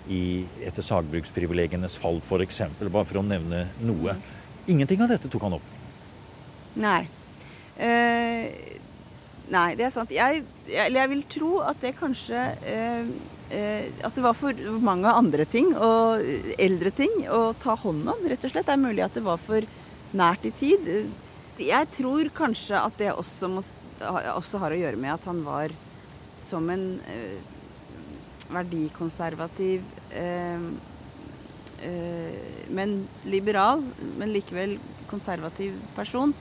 i, 0.09 0.45
etter 0.65 0.85
sagbruksprivilegienes 0.85 1.97
fall 2.01 2.21
f.eks., 2.23 2.63
bare 2.81 3.05
for 3.05 3.21
å 3.21 3.25
nevne 3.25 3.67
noe. 3.85 4.17
Ingenting 4.71 5.03
av 5.05 5.11
dette 5.13 5.29
tok 5.31 5.45
han 5.45 5.57
opp. 5.59 5.69
Nei. 6.81 7.05
Eh, 7.77 8.75
nei, 9.51 9.69
det 9.77 9.87
er 9.87 9.93
sant. 9.93 10.11
Jeg, 10.13 10.43
jeg, 10.69 10.93
jeg 10.95 11.11
vil 11.11 11.23
tro 11.31 11.51
at 11.67 11.79
det 11.83 11.93
kanskje 11.99 12.43
eh, 12.65 13.09
eh, 13.53 13.87
at 14.03 14.15
det 14.15 14.25
var 14.25 14.37
for 14.37 14.65
mange 14.83 15.11
andre 15.11 15.45
ting 15.49 15.73
og 15.75 16.25
eldre 16.57 16.91
ting 16.95 17.25
å 17.29 17.53
ta 17.61 17.77
hånd 17.79 18.07
om, 18.09 18.25
rett 18.25 18.47
og 18.47 18.53
slett. 18.53 18.67
Det 18.67 18.75
er 18.75 18.85
mulig 18.87 19.05
at 19.05 19.17
det 19.17 19.25
var 19.25 19.41
for 19.41 19.67
nært 20.15 20.47
i 20.47 20.53
tid. 20.55 20.89
Jeg 21.61 21.91
tror 21.95 22.31
kanskje 22.35 22.79
at 22.79 22.97
det 22.99 23.13
også, 23.13 23.51
må, 23.51 23.63
også 24.35 24.59
har 24.63 24.75
å 24.75 24.79
gjøre 24.79 24.99
med 24.99 25.13
at 25.15 25.27
han 25.29 25.43
var 25.45 25.75
som 26.39 26.67
en 26.73 26.87
eh, 27.11 27.37
verdikonservativ 28.51 29.85
eh, 30.13 30.67
men 32.75 32.93
liberal, 33.27 33.81
men 34.17 34.31
likevel 34.33 34.77
konservativ 35.09 35.81
person, 35.95 36.33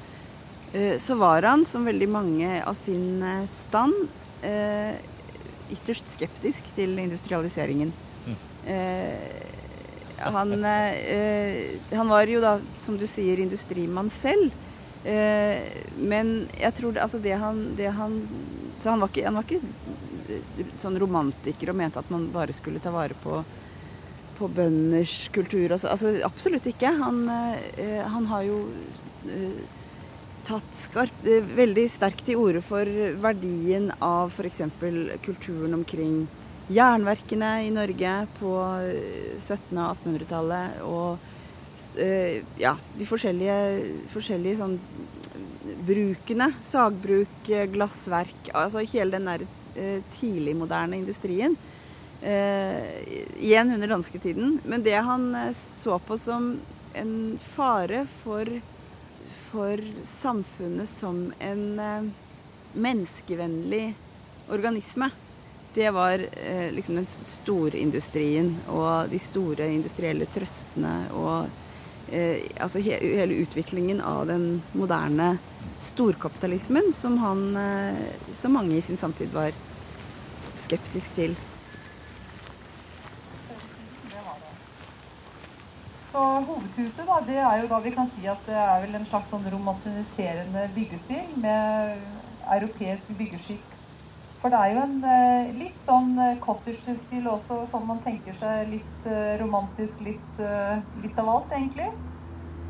eh, 0.73 0.99
så 0.99 1.14
var 1.14 1.43
han, 1.43 1.64
som 1.64 1.85
veldig 1.85 2.09
mange 2.09 2.62
av 2.64 2.75
sin 2.75 3.23
eh, 3.23 3.47
stand, 3.50 3.95
eh, 4.43 4.95
ytterst 5.73 6.09
skeptisk 6.17 6.67
til 6.76 6.99
industrialiseringen. 6.99 7.93
Mm. 8.25 8.37
han, 10.17 10.53
han, 10.64 12.09
var 12.09 12.31
jo 12.33 12.41
da, 12.41 12.55
som 12.73 12.97
du 12.97 13.05
sier, 13.11 13.41
industrimann 13.43 14.09
selv. 14.11 14.55
men 16.00 16.31
jeg 16.57 16.73
tror 16.79 16.95
det, 16.95 17.03
altså 17.03 17.19
det 17.21 17.35
han, 17.37 17.59
det 17.76 17.91
han 17.93 18.14
Så 18.76 18.88
han 18.91 19.00
var, 19.00 19.11
ikke, 19.12 19.25
han 19.26 19.37
var 19.37 19.45
ikke 19.45 20.38
sånn 20.81 20.97
romantiker 20.99 21.75
og 21.75 21.76
mente 21.76 22.00
at 22.00 22.09
man 22.11 22.25
bare 22.33 22.57
skulle 22.57 22.81
ta 22.81 22.91
vare 22.95 23.12
på 23.21 23.43
på 24.38 24.49
bønders 24.53 25.29
kultur 25.35 25.73
og 25.75 25.81
så. 25.81 25.95
Altså, 25.95 26.14
absolutt 26.26 26.67
ikke. 26.71 26.93
Han, 27.00 27.25
eh, 27.79 28.03
han 28.11 28.29
har 28.31 28.47
jo 28.47 28.61
eh, 29.29 29.61
tatt 30.45 30.76
skarpt, 30.76 31.26
eh, 31.26 31.45
veldig 31.57 31.88
sterkt 31.93 32.26
til 32.29 32.41
orde 32.41 32.62
for 32.64 32.88
verdien 33.23 33.91
av 34.05 34.33
f.eks. 34.33 34.64
kulturen 35.25 35.76
omkring 35.81 36.25
jernverkene 36.73 37.53
i 37.67 37.71
Norge 37.75 38.14
på 38.38 38.53
1700- 39.38 39.85
og 39.85 39.99
1800-tallet. 40.05 40.81
Og 40.88 42.00
eh, 42.00 42.43
ja, 42.61 42.76
de 42.99 43.09
forskjellige, 43.09 43.59
forskjellige 44.12 44.61
sånn 44.62 44.79
brukene. 45.85 46.50
Sagbruk, 46.67 47.53
glassverk. 47.73 48.50
Altså 48.55 48.85
hele 48.85 49.19
den 49.19 49.31
der 49.31 49.47
eh, 49.76 50.00
tidligmoderne 50.17 51.00
industrien. 51.00 51.57
Eh, 52.25 52.85
igjen 53.45 53.75
under 53.75 53.88
dansketiden. 53.88 54.59
Men 54.64 54.83
det 54.83 54.97
han 55.04 55.54
så 55.54 55.99
på 55.99 56.16
som 56.19 56.54
en 56.95 57.38
fare 57.54 58.07
for 58.23 58.49
for 59.54 59.81
samfunnet 60.02 60.88
som 60.88 61.33
en 61.38 61.78
eh, 61.78 62.04
menneskevennlig 62.73 63.95
organisme. 64.50 65.11
Det 65.75 65.90
var 65.90 66.26
eh, 66.47 66.73
liksom 66.73 66.95
den 66.95 67.07
store 67.07 67.78
industrien 67.78 68.57
og 68.69 69.11
de 69.11 69.19
store 69.19 69.69
industrielle 69.71 70.26
trøstene 70.26 70.95
og 71.14 71.47
eh, 72.11 72.43
altså 72.59 72.83
he 72.83 72.99
hele 72.99 73.40
utviklingen 73.47 74.02
av 74.02 74.26
den 74.31 74.62
moderne 74.73 75.37
storkapitalismen 75.83 76.93
som 76.95 77.19
han, 77.23 77.47
eh, 77.57 78.04
som 78.35 78.59
mange 78.59 78.76
i 78.78 78.83
sin 78.83 78.99
samtid 78.99 79.31
var 79.35 79.54
skeptisk 80.66 81.14
til. 81.14 81.38
Så 86.14 86.21
hovedhuset 86.47 87.09
da, 87.09 87.16
det 87.26 87.40
er 87.42 87.56
jo 87.59 87.71
da 87.73 87.80
vi 87.83 87.90
kan 87.90 88.06
si 88.06 88.28
at 88.30 88.44
det 88.47 88.54
er 88.54 88.85
vel 88.85 88.92
en 88.94 89.06
slags 89.09 89.33
sånn 89.35 89.49
romantiserende 89.50 90.68
byggestil 90.76 91.33
med 91.42 92.04
europeisk 92.54 93.11
byggeskikk. 93.18 93.73
For 94.38 94.54
det 94.54 94.61
er 94.61 94.76
jo 94.76 94.85
en 94.85 94.94
eh, 95.11 95.50
litt 95.59 95.83
sånn 95.83 96.14
eh, 96.23 96.38
cottage-stil 96.44 97.26
også, 97.33 97.64
sånn 97.66 97.90
man 97.90 98.04
tenker 98.06 98.38
seg 98.38 98.71
litt 98.76 99.11
eh, 99.11 99.35
romantisk, 99.42 100.06
litt, 100.06 100.40
litt, 101.02 101.18
av 101.18 101.35
alt, 101.35 101.50
egentlig. 101.59 101.90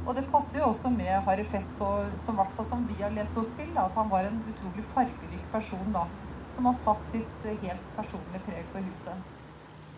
Og 0.07 0.17
det 0.17 0.25
passer 0.33 0.63
jo 0.63 0.71
også 0.71 0.97
med 0.97 1.13
Harry 1.29 1.45
Fetz, 1.53 1.77
som, 1.77 2.17
som 2.25 2.89
vi 2.89 2.97
har 3.03 3.13
lest 3.13 3.37
oss 3.37 3.53
til, 3.59 3.69
da, 3.77 3.91
at 3.91 3.99
han 4.01 4.09
var 4.09 4.25
en 4.31 4.41
utrolig 4.55 4.89
fargerik 4.97 5.45
person 5.53 5.93
da, 5.93 6.09
som 6.57 6.73
har 6.73 6.81
satt 6.81 7.13
sitt 7.13 7.51
helt 7.51 7.97
personlige 7.99 8.47
preg 8.49 8.73
på 8.73 8.89
huset. 8.89 9.35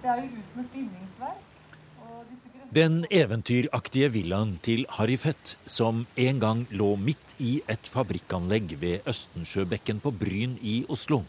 Det 0.03 0.11
er 0.11 0.25
jo 0.25 0.41
utmurt 0.43 0.75
bindingsverk. 0.75 1.53
Den 2.75 3.05
eventyraktige 3.15 4.09
villaen 4.11 4.57
til 4.59 4.81
Harry 4.97 5.15
Fett, 5.23 5.53
som 5.71 6.01
en 6.19 6.41
gang 6.43 6.65
lå 6.75 6.97
midt 6.99 7.37
i 7.39 7.61
et 7.71 7.87
fabrikkanlegg 7.87 8.75
ved 8.81 9.07
Østensjøbekken 9.07 10.01
på 10.03 10.11
Bryn 10.11 10.57
i 10.59 10.81
Oslo, 10.91 11.21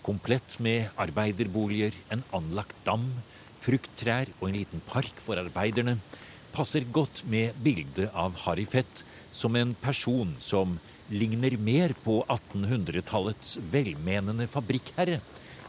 komplett 0.00 0.56
med 0.58 0.88
arbeiderboliger, 0.96 1.92
en 2.08 2.24
anlagt 2.32 2.80
dam, 2.88 3.04
frukttrær 3.60 4.32
og 4.40 4.48
en 4.48 4.56
liten 4.56 4.84
park 4.88 5.20
for 5.20 5.36
arbeiderne, 5.36 5.98
passer 6.56 6.88
godt 6.88 7.26
med 7.28 7.52
bildet 7.60 8.08
av 8.16 8.40
Harry 8.46 8.64
Fett 8.64 9.04
som 9.30 9.52
en 9.60 9.76
person 9.76 10.32
som 10.40 10.78
ligner 11.12 11.60
mer 11.60 11.92
på 12.08 12.22
1800-tallets 12.24 13.58
velmenende 13.68 14.48
fabrikkherre 14.48 15.20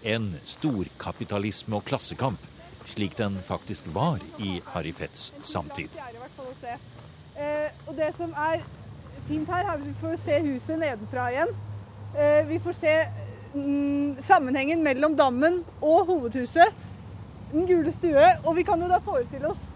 enn 0.07 0.37
storkapitalisme 0.47 1.75
og 1.75 1.83
klassekamp 1.91 2.53
slik 2.87 3.17
den 3.17 3.37
faktisk 3.43 3.87
var 3.93 4.19
i 4.39 4.61
Harry 4.73 4.93
Fetts 4.93 5.33
samtid. 5.41 5.89
Eh, 7.37 7.69
og 7.85 7.95
det 7.95 8.13
som 8.17 8.33
er 8.33 8.63
fint 9.27 9.49
her, 9.51 9.65
er 9.65 9.73
at 9.75 9.85
vi 9.85 9.93
får 10.01 10.15
se 10.23 10.39
huset 10.47 10.79
nedenfra 10.79 11.29
igjen. 11.33 11.55
Eh, 12.17 12.47
vi 12.47 12.59
får 12.63 12.77
se 12.79 12.93
mm, 13.53 14.17
sammenhengen 14.23 14.83
mellom 14.83 15.17
dammen 15.19 15.63
og 15.81 16.05
hovedhuset. 16.07 16.85
Den 17.51 17.67
gule 17.67 17.91
stue. 17.91 18.29
Og 18.45 18.55
vi 18.55 18.63
kan 18.63 18.81
jo 18.81 18.89
da 18.89 19.01
forestille 19.03 19.51
oss 19.51 19.67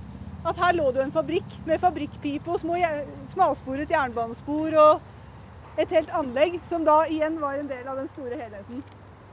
at 0.48 0.58
her 0.58 0.74
lå 0.74 0.88
det 0.90 1.04
jo 1.04 1.06
en 1.06 1.14
fabrikk 1.14 1.58
med 1.68 1.80
fabrikkpipe 1.80 2.50
og 2.50 2.60
små 2.64 2.80
smalsporet 3.30 3.92
jernbanespor 3.94 4.74
og 4.82 5.80
et 5.80 5.94
helt 5.94 6.10
anlegg, 6.18 6.58
som 6.70 6.84
da 6.86 7.04
igjen 7.10 7.38
var 7.42 7.60
en 7.60 7.70
del 7.70 7.86
av 7.88 8.02
den 8.02 8.10
store 8.16 8.40
helheten. 8.40 8.82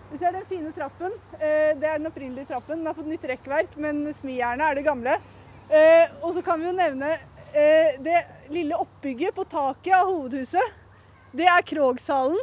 Du 0.08 0.16
ser 0.16 0.32
den 0.32 0.44
fine 0.48 0.70
trappen. 0.72 1.12
Eh, 1.36 1.74
det 1.76 1.84
er 1.84 1.98
den 1.98 2.08
opprinnelige 2.08 2.48
trappen. 2.48 2.78
Den 2.78 2.88
har 2.88 2.96
fått 2.96 3.10
nytt 3.10 3.24
rekkverk, 3.28 3.74
men 3.76 4.06
smijernet 4.16 4.70
er 4.70 4.78
det 4.78 4.84
gamle. 4.86 5.16
Eh, 5.68 6.14
og 6.22 6.32
så 6.32 6.42
kan 6.44 6.60
vi 6.60 6.70
jo 6.70 6.76
nevne 6.76 7.10
eh, 7.52 7.98
det 8.00 8.22
lille 8.48 8.78
oppbygget 8.80 9.36
på 9.36 9.44
taket 9.52 9.98
av 9.98 10.08
hovedhuset. 10.08 10.78
Det 11.36 11.44
er 11.44 11.66
Krogsalen. 11.74 12.40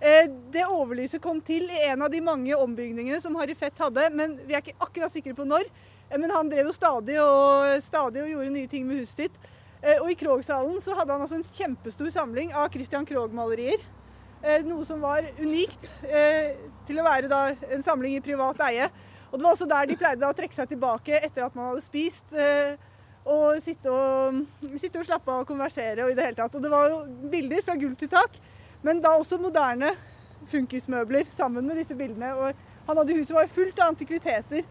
Det 0.00 0.62
overlyset 0.64 1.20
kom 1.20 1.42
til 1.44 1.66
i 1.68 1.82
en 1.90 2.00
av 2.06 2.08
de 2.12 2.22
mange 2.24 2.56
ombygningene 2.56 3.18
som 3.20 3.34
Harry 3.36 3.52
Fett 3.52 3.76
hadde, 3.80 4.06
men 4.16 4.38
vi 4.48 4.54
er 4.56 4.62
ikke 4.62 4.80
akkurat 4.80 5.12
sikre 5.12 5.34
på 5.36 5.44
når. 5.44 5.66
Men 6.14 6.32
han 6.32 6.48
drev 6.48 6.70
jo 6.70 6.72
stadig 6.72 7.18
og, 7.20 7.82
stadig 7.84 8.22
og 8.22 8.30
gjorde 8.30 8.54
nye 8.54 8.70
ting 8.72 8.86
med 8.88 9.02
huset 9.02 9.26
sitt. 9.26 9.36
Og 9.98 10.08
i 10.08 10.16
Krogsalen 10.16 10.80
så 10.80 10.96
hadde 10.96 11.12
han 11.12 11.26
altså 11.26 11.36
en 11.36 11.44
kjempestor 11.52 12.08
samling 12.16 12.56
av 12.56 12.72
Christian 12.72 13.04
Krogh-malerier. 13.08 13.84
Eh, 14.40 14.62
noe 14.64 14.86
som 14.88 15.02
var 15.04 15.26
unikt 15.36 15.90
eh, 16.08 16.54
til 16.88 17.00
å 17.00 17.04
være 17.04 17.40
en 17.74 17.82
samling 17.84 18.14
i 18.16 18.22
privat 18.24 18.60
eie. 18.70 18.86
Og 19.30 19.36
Det 19.36 19.44
var 19.44 19.52
også 19.52 19.68
der 19.68 19.90
de 19.90 19.96
pleide 20.00 20.28
å 20.28 20.36
trekke 20.36 20.56
seg 20.56 20.70
tilbake 20.70 21.18
etter 21.20 21.44
at 21.44 21.56
man 21.56 21.68
hadde 21.70 21.84
spist. 21.84 22.24
Eh, 22.32 22.78
og 23.30 23.60
sitte 23.60 23.92
og, 23.92 24.38
sitte 24.80 25.02
og 25.02 25.04
slappe 25.04 25.28
av 25.28 25.42
og 25.42 25.50
konversere 25.50 26.06
og 26.06 26.12
i 26.12 26.16
det 26.16 26.24
hele 26.24 26.38
tatt. 26.38 26.56
Og 26.56 26.64
det 26.64 26.70
var 26.72 26.88
jo 26.88 27.02
bilder 27.30 27.66
fra 27.66 27.76
gulv 27.76 27.98
til 28.00 28.08
tak, 28.08 28.38
men 28.82 29.02
da 29.04 29.12
også 29.18 29.36
moderne 29.38 29.92
funkismøbler 30.48 31.28
sammen 31.36 31.68
med 31.68 31.76
disse 31.82 31.94
bildene. 31.94 32.32
Og 32.32 32.88
han 32.88 33.02
hadde 33.02 33.18
Huset 33.20 33.36
var 33.36 33.52
fullt 33.52 33.78
av 33.78 33.92
antikviteter 33.92 34.64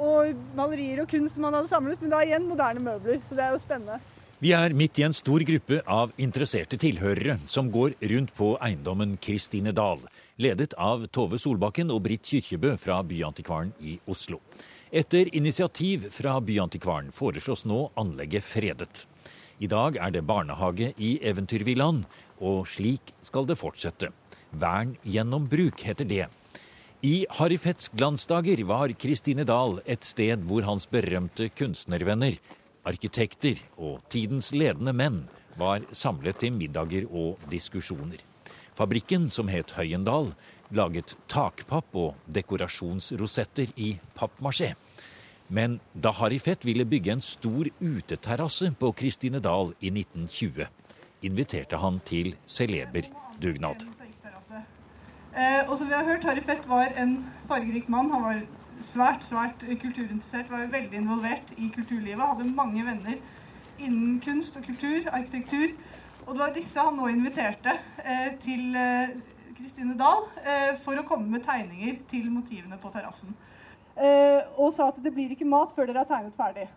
og 0.00 0.32
malerier 0.56 1.02
og 1.02 1.10
kunst 1.10 1.36
som 1.36 1.44
han 1.44 1.58
hadde 1.58 1.68
samlet, 1.70 2.00
men 2.00 2.14
da 2.14 2.22
igjen 2.24 2.48
moderne 2.48 2.80
møbler. 2.82 3.20
Så 3.28 3.36
det 3.36 3.44
er 3.44 3.52
jo 3.52 3.60
spennende. 3.60 4.00
Vi 4.42 4.50
er 4.50 4.72
midt 4.74 4.98
i 4.98 5.04
en 5.06 5.12
stor 5.14 5.38
gruppe 5.46 5.76
av 5.86 6.10
interesserte 6.18 6.74
tilhørere 6.82 7.36
som 7.46 7.68
går 7.70 7.92
rundt 8.10 8.32
på 8.34 8.48
eiendommen 8.58 9.12
Kristine 9.22 9.70
Dahl, 9.70 10.00
ledet 10.34 10.72
av 10.82 11.04
Tove 11.14 11.38
Solbakken 11.38 11.92
og 11.94 12.00
Britt 12.08 12.26
Kyrkjebø 12.26 12.72
fra 12.82 12.96
Byantikvaren 13.06 13.70
i 13.78 13.92
Oslo. 14.10 14.40
Etter 14.90 15.30
initiativ 15.38 16.08
fra 16.10 16.32
Byantikvaren 16.42 17.12
foreslås 17.14 17.62
nå 17.70 17.84
anlegget 18.02 18.42
fredet. 18.42 19.04
I 19.62 19.68
dag 19.70 20.00
er 20.02 20.10
det 20.10 20.24
barnehage 20.26 20.88
i 20.98 21.12
Eventyrvillaen, 21.22 22.00
og 22.42 22.66
slik 22.66 23.12
skal 23.22 23.46
det 23.46 23.60
fortsette. 23.60 24.10
Vern 24.50 24.96
gjennom 25.06 25.46
bruk, 25.46 25.84
heter 25.86 26.08
det. 26.16 26.26
I 27.06 27.28
Harry 27.38 27.60
Fetts 27.62 27.94
glansdager 27.94 28.64
var 28.66 28.90
Kristine 28.98 29.46
Dahl 29.46 29.78
et 29.86 30.02
sted 30.02 30.42
hvor 30.50 30.66
hans 30.66 30.88
berømte 30.90 31.46
kunstnervenner 31.54 32.40
arkitekter 32.88 33.60
og 33.76 34.00
tidens 34.12 34.52
ledende 34.52 34.94
menn 34.96 35.22
var 35.58 35.84
samlet 35.92 36.40
til 36.42 36.54
middager 36.56 37.06
og 37.10 37.40
diskusjoner. 37.50 38.20
Fabrikken, 38.74 39.28
som 39.30 39.50
het 39.52 39.74
Høyendal, 39.76 40.32
laget 40.72 41.14
takpapp 41.28 41.92
og 41.94 42.14
dekorasjonsrosetter 42.32 43.74
i 43.76 43.94
pappmasjé. 44.16 44.72
Men 45.52 45.80
da 45.92 46.14
Harry 46.16 46.38
Fett 46.40 46.64
ville 46.64 46.86
bygge 46.88 47.12
en 47.12 47.20
stor 47.20 47.68
uteterrasse 47.80 48.70
på 48.80 48.92
Kristinedal 48.96 49.74
i 49.80 49.92
1920, 49.92 50.64
inviterte 51.28 51.76
han 51.76 52.00
til 52.08 52.32
celeber 52.46 53.10
dugnad. 53.42 53.84
Eh, 55.32 55.62
og 55.68 55.78
som 55.78 55.88
vi 55.88 55.94
har 55.94 56.04
hørt, 56.04 56.24
Harry 56.24 56.42
Fett 56.44 56.64
var 56.68 56.92
en 56.96 57.18
fargerik 57.48 57.88
mann. 57.88 58.10
Han 58.12 58.24
var 58.24 58.40
svært, 58.86 59.24
svært 59.26 59.62
kulturinteressert, 59.80 60.50
var 60.50 60.70
veldig 60.72 60.98
involvert 60.98 61.54
i 61.56 61.70
kulturlivet. 61.74 62.22
Hadde 62.22 62.48
mange 62.50 62.84
venner 62.86 63.18
innen 63.78 64.20
kunst 64.24 64.56
og 64.56 64.66
kultur, 64.66 65.08
arkitektur. 65.12 65.74
Og 66.26 66.34
det 66.34 66.42
var 66.42 66.52
disse 66.54 66.82
han 66.82 66.98
nå 66.98 67.08
inviterte 67.10 67.74
eh, 68.04 68.28
til 68.44 68.76
Kristine 69.56 69.96
Dahl 69.98 70.28
for 70.82 70.98
å 70.98 71.06
komme 71.06 71.30
med 71.30 71.44
tegninger 71.46 71.98
til 72.10 72.28
motivene 72.30 72.78
på 72.82 72.90
terrassen. 72.94 73.34
og 74.56 74.72
sa 74.72 74.88
at 74.88 75.02
det 75.04 75.12
blir 75.14 75.34
ikke 75.34 75.46
mat 75.46 75.74
før 75.76 75.90
dere 75.90 76.04
har 76.04 76.08
tegnet 76.08 76.36
ferdig. 76.38 76.68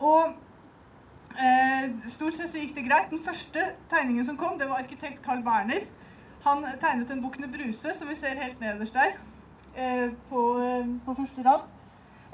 og 0.00 0.34
stort 2.10 2.36
sett 2.36 2.52
så 2.52 2.58
gikk 2.58 2.74
det 2.76 2.86
greit. 2.88 3.10
Den 3.10 3.22
første 3.24 3.70
tegningen 3.90 4.24
som 4.24 4.36
kom, 4.36 4.58
det 4.58 4.68
var 4.68 4.82
arkitekt 4.82 5.22
Carl 5.24 5.42
Berner. 5.46 5.86
Han 6.44 6.64
tegnet 6.80 7.10
en 7.10 7.22
Bukkene 7.22 7.48
Bruse, 7.50 7.94
som 7.98 8.08
vi 8.08 8.16
ser 8.18 8.38
helt 8.38 8.60
nederst 8.60 8.94
der, 8.94 9.16
eh, 9.16 9.37
på, 10.30 10.44
eh, 10.62 10.90
på, 11.04 11.14
første 11.14 11.44
rad. 11.46 11.66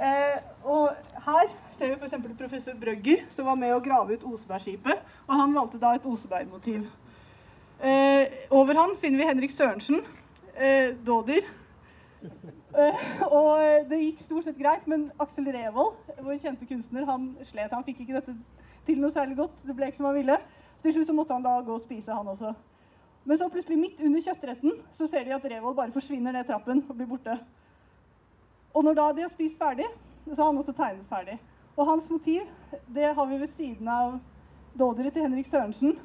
Eh, 0.01 0.39
og 0.65 0.89
her 1.27 1.51
ser 1.79 1.93
vi 1.93 1.99
f.eks. 1.99 2.17
professor 2.39 2.77
Brøgger, 2.81 3.25
som 3.31 3.47
var 3.47 3.59
med 3.61 3.75
å 3.75 3.83
grave 3.85 4.17
ut 4.17 4.27
Osebergskipet. 4.33 5.03
Og 5.29 5.35
han 5.39 5.55
valgte 5.55 5.81
da 5.83 5.95
et 5.95 6.07
Osebergmotiv. 6.09 6.87
Eh, 7.85 8.25
over 8.51 8.79
han 8.81 8.97
finner 9.03 9.21
vi 9.21 9.29
Henrik 9.29 9.55
Sørensen, 9.55 10.01
eh, 10.57 10.95
dådyr. 11.07 11.47
Eh, 12.75 13.07
og 13.31 13.61
det 13.91 14.01
gikk 14.01 14.23
stort 14.25 14.49
sett 14.49 14.59
greit, 14.59 14.87
men 14.91 15.11
Aksel 15.21 15.47
Revold, 15.47 15.95
vår 16.19 16.41
kjente 16.43 16.67
kunstner, 16.67 17.05
han 17.07 17.37
slet. 17.47 17.71
Han 17.71 17.85
fikk 17.87 18.01
ikke 18.03 18.17
dette 18.17 18.35
til 18.87 18.99
noe 18.99 19.15
særlig 19.15 19.37
godt. 19.37 19.61
Det 19.67 19.77
ble 19.77 19.91
ikke 19.91 20.01
som 20.01 20.09
han 20.11 20.17
ville. 20.19 20.39
Til 20.83 20.97
slutt 20.97 21.07
så 21.07 21.17
måtte 21.17 21.37
han 21.37 21.45
da 21.45 21.61
gå 21.65 21.77
og 21.77 21.85
spise, 21.85 22.13
han 22.13 22.29
også. 22.29 22.55
Men 23.25 23.39
så 23.39 23.49
plutselig, 23.49 23.79
midt 23.79 24.01
under 24.05 24.21
kjøttretten, 24.21 24.73
så 24.93 25.07
ser 25.09 25.25
de 25.25 25.33
at 25.35 25.45
Revold 25.49 25.77
bare 25.77 25.93
forsvinner 25.93 26.33
ned 26.33 26.45
trappen 26.49 26.83
og 26.89 26.97
blir 26.97 27.09
borte. 27.09 27.39
Og 28.75 28.85
når 28.85 28.99
da 28.99 29.07
de 29.17 29.25
har 29.25 29.33
spist 29.33 29.59
ferdig, 29.59 29.87
så 30.27 30.43
har 30.43 30.51
han 30.51 30.61
også 30.61 30.75
tegnet 30.77 31.09
ferdig. 31.09 31.39
Og 31.77 31.89
hans 31.89 32.11
motiv 32.11 32.43
det 32.95 33.15
har 33.15 33.27
vi 33.27 33.41
ved 33.41 33.49
siden 33.57 33.89
av 33.89 34.19
dåderet 34.79 35.13
til 35.13 35.23
Henrik 35.23 35.49
Sørensen. 35.49 35.97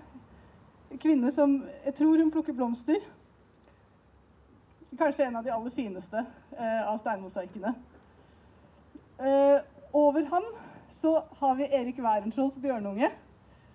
Kvinne 1.02 1.32
som 1.36 1.60
jeg 1.86 1.96
tror 2.00 2.18
hun 2.18 2.32
plukker 2.32 2.54
blomster. 2.54 3.04
Kanskje 4.98 5.28
en 5.28 5.36
av 5.36 5.44
de 5.46 5.54
aller 5.54 5.76
fineste 5.76 6.24
eh, 6.58 6.82
av 6.88 6.98
steinmosaikkene. 7.04 7.76
Eh, 9.20 9.60
over 9.94 10.26
ham 10.32 10.48
så 11.02 11.20
har 11.40 11.56
vi 11.56 11.68
Erik 11.68 12.00
Wærenskiolds 12.00 12.58
bjørnunge. 12.62 13.12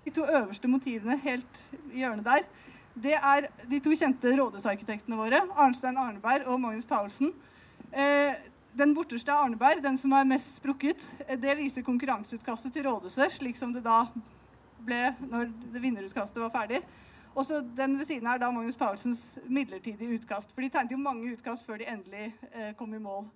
De 0.04 0.10
to 0.10 0.24
øverste 0.24 0.68
motivene 0.68 1.16
helt 1.16 1.64
i 1.92 2.02
hjørnet 2.02 2.24
der 2.24 2.48
det 2.94 3.14
er 3.18 3.48
de 3.66 3.80
to 3.82 3.94
kjente 3.98 4.30
rådhusarkitektene 4.38 5.18
våre, 5.18 5.40
Arnstein 5.58 5.96
Arneberg 5.98 6.46
og 6.46 6.60
Magnus 6.62 6.86
Paulsen. 6.86 7.32
Eh, 7.90 8.34
den 8.78 8.94
borteste 8.94 9.32
er 9.32 9.42
Arneberg, 9.42 9.82
den 9.82 9.98
som 9.98 10.12
er 10.14 10.28
mest 10.28 10.60
sprukket. 10.60 11.02
Eh, 11.26 11.38
det 11.40 11.56
viser 11.58 11.82
konkurranseutkastet 11.82 12.72
til 12.72 12.86
rådhuset, 12.86 13.34
slik 13.34 13.58
som 13.58 13.74
det 13.74 13.82
da 13.84 14.04
ble 14.84 15.08
når 15.26 15.50
det 15.72 15.82
vinnerutkastet 15.82 16.38
var 16.42 16.54
ferdig. 16.54 16.82
Og 17.34 17.44
så 17.44 17.60
Den 17.76 17.98
ved 17.98 18.06
siden 18.06 18.28
er 18.30 18.38
da 18.38 18.50
Magnus 18.50 18.76
Paulsens 18.76 19.38
midlertidige 19.48 20.14
utkast. 20.14 20.52
For 20.54 20.62
de 20.62 20.68
tegnet 20.70 20.92
jo 20.92 20.98
mange 20.98 21.32
utkast 21.32 21.66
før 21.66 21.82
de 21.82 21.90
endelig 21.90 22.32
eh, 22.52 22.74
kom 22.78 22.94
i 22.94 23.02
mål. 23.02 23.26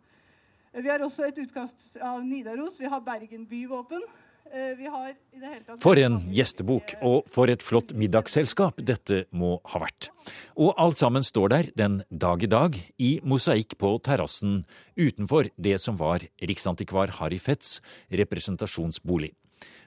Vi 0.73 0.89
har 0.89 1.03
også 1.03 1.27
et 1.27 1.39
utkast 1.39 1.97
av 2.01 2.23
Nidaros. 2.23 2.79
Vi 2.79 2.87
har 2.87 3.01
Bergen 3.01 3.47
byvåpen. 3.47 4.03
Eh, 4.49 5.77
for 5.83 5.99
en 6.01 6.19
gjestebok, 6.33 6.95
og 7.05 7.29
for 7.29 7.51
et 7.53 7.63
flott 7.65 7.93
middagsselskap 7.97 8.81
dette 8.81 9.27
må 9.31 9.59
ha 9.73 9.81
vært. 9.83 10.09
Og 10.57 10.73
alt 10.81 10.99
sammen 11.01 11.27
står 11.27 11.53
der 11.53 11.71
den 11.77 12.01
dag 12.09 12.43
i 12.43 12.51
dag, 12.51 12.79
i 12.99 13.11
mosaikk 13.23 13.77
på 13.81 13.93
terrassen 14.05 14.63
utenfor 14.97 15.51
det 15.57 15.77
som 15.83 15.99
var 16.01 16.25
riksantikvar 16.41 17.19
Harry 17.21 17.39
Fetts 17.39 17.79
representasjonsbolig. 18.11 19.35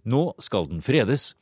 Nå 0.06 0.24
skal 0.42 0.70
den 0.70 0.82
fredes, 0.86 1.34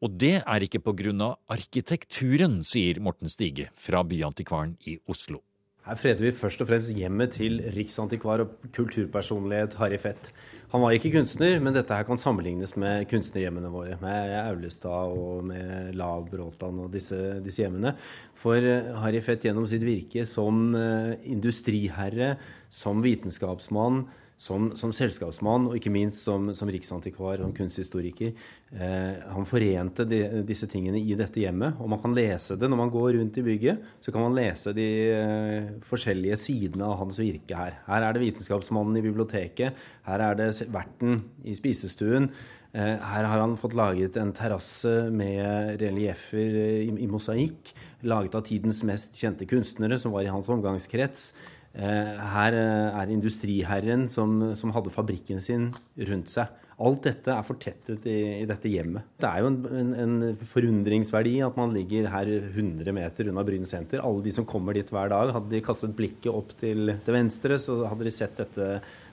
og 0.00 0.18
det 0.20 0.42
er 0.42 0.64
ikke 0.64 0.82
av 0.84 1.38
arkitekturen, 1.48 2.62
sier 2.64 3.00
Morten 3.00 3.28
Stige 3.28 3.70
fra 3.74 4.02
Byantikvaren 4.04 4.76
i 4.86 4.98
Oslo. 5.08 5.42
Her 5.84 5.98
freder 6.00 6.24
vi 6.24 6.30
først 6.32 6.62
og 6.64 6.68
fremst 6.70 6.94
hjemmet 6.96 7.34
til 7.36 7.58
riksantikvar 7.74 8.40
og 8.40 8.52
kulturpersonlighet 8.72 9.74
Harry 9.76 9.98
Fett. 10.00 10.30
Han 10.72 10.80
var 10.80 10.94
ikke 10.96 11.10
kunstner, 11.12 11.58
men 11.60 11.76
dette 11.76 11.92
her 11.92 12.06
kan 12.08 12.18
sammenlignes 12.18 12.72
med 12.80 13.04
kunstnerhjemmene 13.10 13.68
våre. 13.68 13.98
Med 14.00 14.32
Aulestad 14.40 15.12
og 15.12 15.44
med 15.50 15.92
Lav 15.94 16.24
Bråtan 16.30 16.80
og 16.86 16.88
disse, 16.94 17.18
disse, 17.44 17.60
hjemmene. 17.66 17.92
For 18.40 18.56
eh, 18.56 18.88
Harry 19.02 19.20
Fett 19.22 19.44
gjennom 19.44 19.68
sitt 19.68 19.84
virke 19.84 20.24
som 20.26 20.72
eh, 20.72 21.12
industriherre, 21.30 22.32
som 22.72 23.04
vitenskapsmann, 23.04 24.06
som, 24.36 24.70
som, 24.76 24.92
selskapsmann 24.94 25.68
og 25.68 25.76
ikke 25.78 25.92
minst 25.94 26.24
som, 26.26 26.48
som 26.58 26.70
riksantikvar 26.70 27.42
og 27.44 27.54
kunsthistoriker. 27.56 28.32
Eh, 28.74 29.22
han 29.30 29.46
forente 29.48 30.06
de, 30.08 30.20
disse 30.46 30.68
tingene 30.70 30.98
i 30.98 31.16
dette 31.18 31.40
hjemmet, 31.40 31.78
og 31.78 31.92
man 31.92 32.02
kan 32.02 32.16
lese 32.16 32.58
det 32.58 32.70
når 32.70 32.82
man 32.82 32.92
går 32.94 33.12
rundt 33.18 33.38
i 33.40 33.46
bygget. 33.46 33.86
Så 34.04 34.14
kan 34.14 34.26
man 34.26 34.36
lese 34.36 34.74
de 34.76 34.88
eh, 35.12 35.70
forskjellige 35.86 36.40
sidene 36.40 36.88
av 36.88 36.98
hans 37.04 37.20
virke 37.22 37.56
her. 37.58 37.78
Her 37.86 38.08
er 38.08 38.16
det 38.16 38.24
vitenskapsmannen 38.26 38.98
i 39.00 39.06
biblioteket, 39.06 39.86
her 40.08 40.28
er 40.28 40.38
det 40.42 40.50
verten 40.74 41.22
i 41.46 41.56
spisestuen. 41.56 42.30
Eh, 42.74 42.98
her 42.98 43.26
har 43.30 43.38
han 43.38 43.54
fått 43.54 43.76
laget 43.78 44.16
en 44.18 44.34
terrasse 44.34 44.90
med 45.14 45.78
relieffer 45.78 46.56
i, 46.82 46.88
i 46.90 47.06
mosaikk, 47.10 47.70
laget 48.02 48.34
av 48.34 48.42
tidens 48.48 48.82
mest 48.84 49.14
kjente 49.20 49.46
kunstnere, 49.46 50.00
som 50.02 50.10
var 50.12 50.26
i 50.26 50.32
hans 50.32 50.50
omgangskrets. 50.50 51.30
Eh, 51.74 52.18
her 52.30 52.54
eh, 52.54 52.98
er 53.00 53.10
industriherren 53.10 54.06
som, 54.12 54.36
som, 54.54 54.70
hadde 54.76 54.92
fabrikken 54.94 55.40
sin 55.42 55.72
rundt 56.06 56.30
seg. 56.30 56.60
Alt 56.84 57.04
dette 57.06 57.30
er 57.30 57.46
fortettet 57.46 58.06
i, 58.10 58.18
i 58.42 58.46
dette 58.46 58.70
hjemmet. 58.70 59.06
Det 59.18 59.26
er 59.26 59.42
jo 59.42 59.48
en, 59.50 59.58
en, 59.80 59.90
en, 60.04 60.44
forundringsverdi 60.50 61.36
at 61.46 61.58
man 61.58 61.74
ligger 61.74 62.06
her 62.10 62.30
100 62.30 62.94
meter 62.94 63.30
unna 63.30 63.42
Bryn 63.46 63.66
senter. 63.66 64.02
Alle 64.02 64.22
de 64.22 64.34
som 64.34 64.46
kommer 64.46 64.74
dit 64.74 64.90
hver 64.90 65.10
dag, 65.10 65.32
hadde 65.34 65.50
de 65.50 65.62
kastet 65.66 65.94
blikket 65.98 66.30
opp 66.30 66.54
til, 66.60 66.94
til 67.06 67.16
venstre, 67.16 67.58
så 67.62 67.80
hadde 67.90 68.06
de 68.06 68.12
sett 68.14 68.38
dette, 68.38 68.68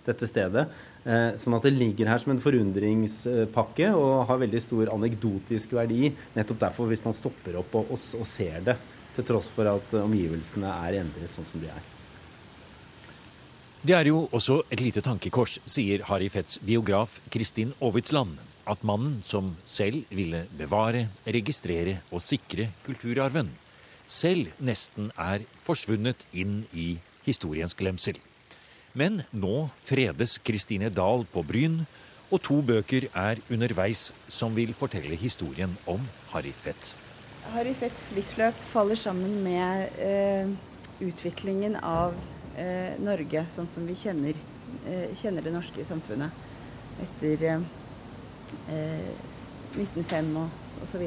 dette 0.06 0.30
stedet. 0.30 0.68
Eh, 1.02 1.38
sånn 1.42 1.58
at 1.58 1.66
det 1.66 1.74
ligger 1.78 2.12
her 2.14 2.22
som 2.22 2.34
en 2.36 2.42
forundringspakke 2.42 3.90
og 3.98 4.28
har 4.30 4.42
veldig 4.44 4.62
stor 4.62 4.92
anekdotisk 4.98 5.74
verdi. 5.80 6.12
Nettopp 6.38 6.62
derfor, 6.68 6.90
hvis 6.94 7.06
man 7.06 7.18
stopper 7.18 7.58
opp 7.62 7.74
og, 7.82 7.90
og, 7.98 8.06
og 8.22 8.30
ser 8.30 8.62
det, 8.70 8.78
til 9.18 9.28
tross 9.34 9.50
for 9.54 9.70
at 9.70 9.98
omgivelsene 10.02 10.78
er 10.86 11.02
endret 11.02 11.34
sånn 11.34 11.50
som 11.50 11.62
de 11.62 11.74
er. 11.74 11.90
Det 13.82 13.96
er 13.98 14.06
jo 14.06 14.28
også 14.30 14.60
et 14.70 14.78
lite 14.78 15.02
tankekors, 15.02 15.56
sier 15.66 16.04
Harry 16.06 16.28
Fetts 16.30 16.60
biograf 16.62 17.16
Kristin 17.34 17.72
Aavitsland, 17.82 18.36
at 18.70 18.84
mannen 18.86 19.16
som 19.26 19.56
selv 19.66 20.04
ville 20.14 20.44
bevare, 20.54 21.08
registrere 21.26 21.96
og 22.14 22.22
sikre 22.22 22.68
kulturarven, 22.86 23.48
selv 24.06 24.52
nesten 24.62 25.08
er 25.18 25.42
forsvunnet 25.66 26.28
inn 26.30 26.60
i 26.78 27.00
historiens 27.26 27.74
glemsel. 27.74 28.20
Men 28.94 29.24
nå 29.34 29.72
fredes 29.90 30.36
Kristine 30.46 30.92
Dahl 30.94 31.26
på 31.34 31.42
Bryn, 31.42 31.80
og 32.30 32.44
to 32.46 32.60
bøker 32.62 33.08
er 33.18 33.42
underveis 33.50 34.12
som 34.30 34.54
vil 34.54 34.76
fortelle 34.78 35.18
historien 35.18 35.74
om 35.90 36.06
Harry 36.36 36.54
Fett. 36.54 36.94
Harry 37.56 37.74
Fetts 37.74 38.12
livsløp 38.14 38.62
faller 38.76 39.02
sammen 39.08 39.40
med 39.42 39.98
eh, 40.06 40.54
utviklingen 41.02 41.80
av 41.82 42.14
eh, 42.58 42.98
Norge 43.02 43.46
sånn 43.54 43.68
som 43.70 43.86
vi 43.88 43.96
kjenner, 44.00 44.38
eh, 44.86 45.12
kjenner, 45.22 45.42
det 45.46 45.54
norske 45.54 45.86
samfunnet 45.88 46.32
etter 47.02 47.62
1905 48.72 50.32
eh, 50.36 50.42
og 50.42 50.84
osv. 50.86 51.04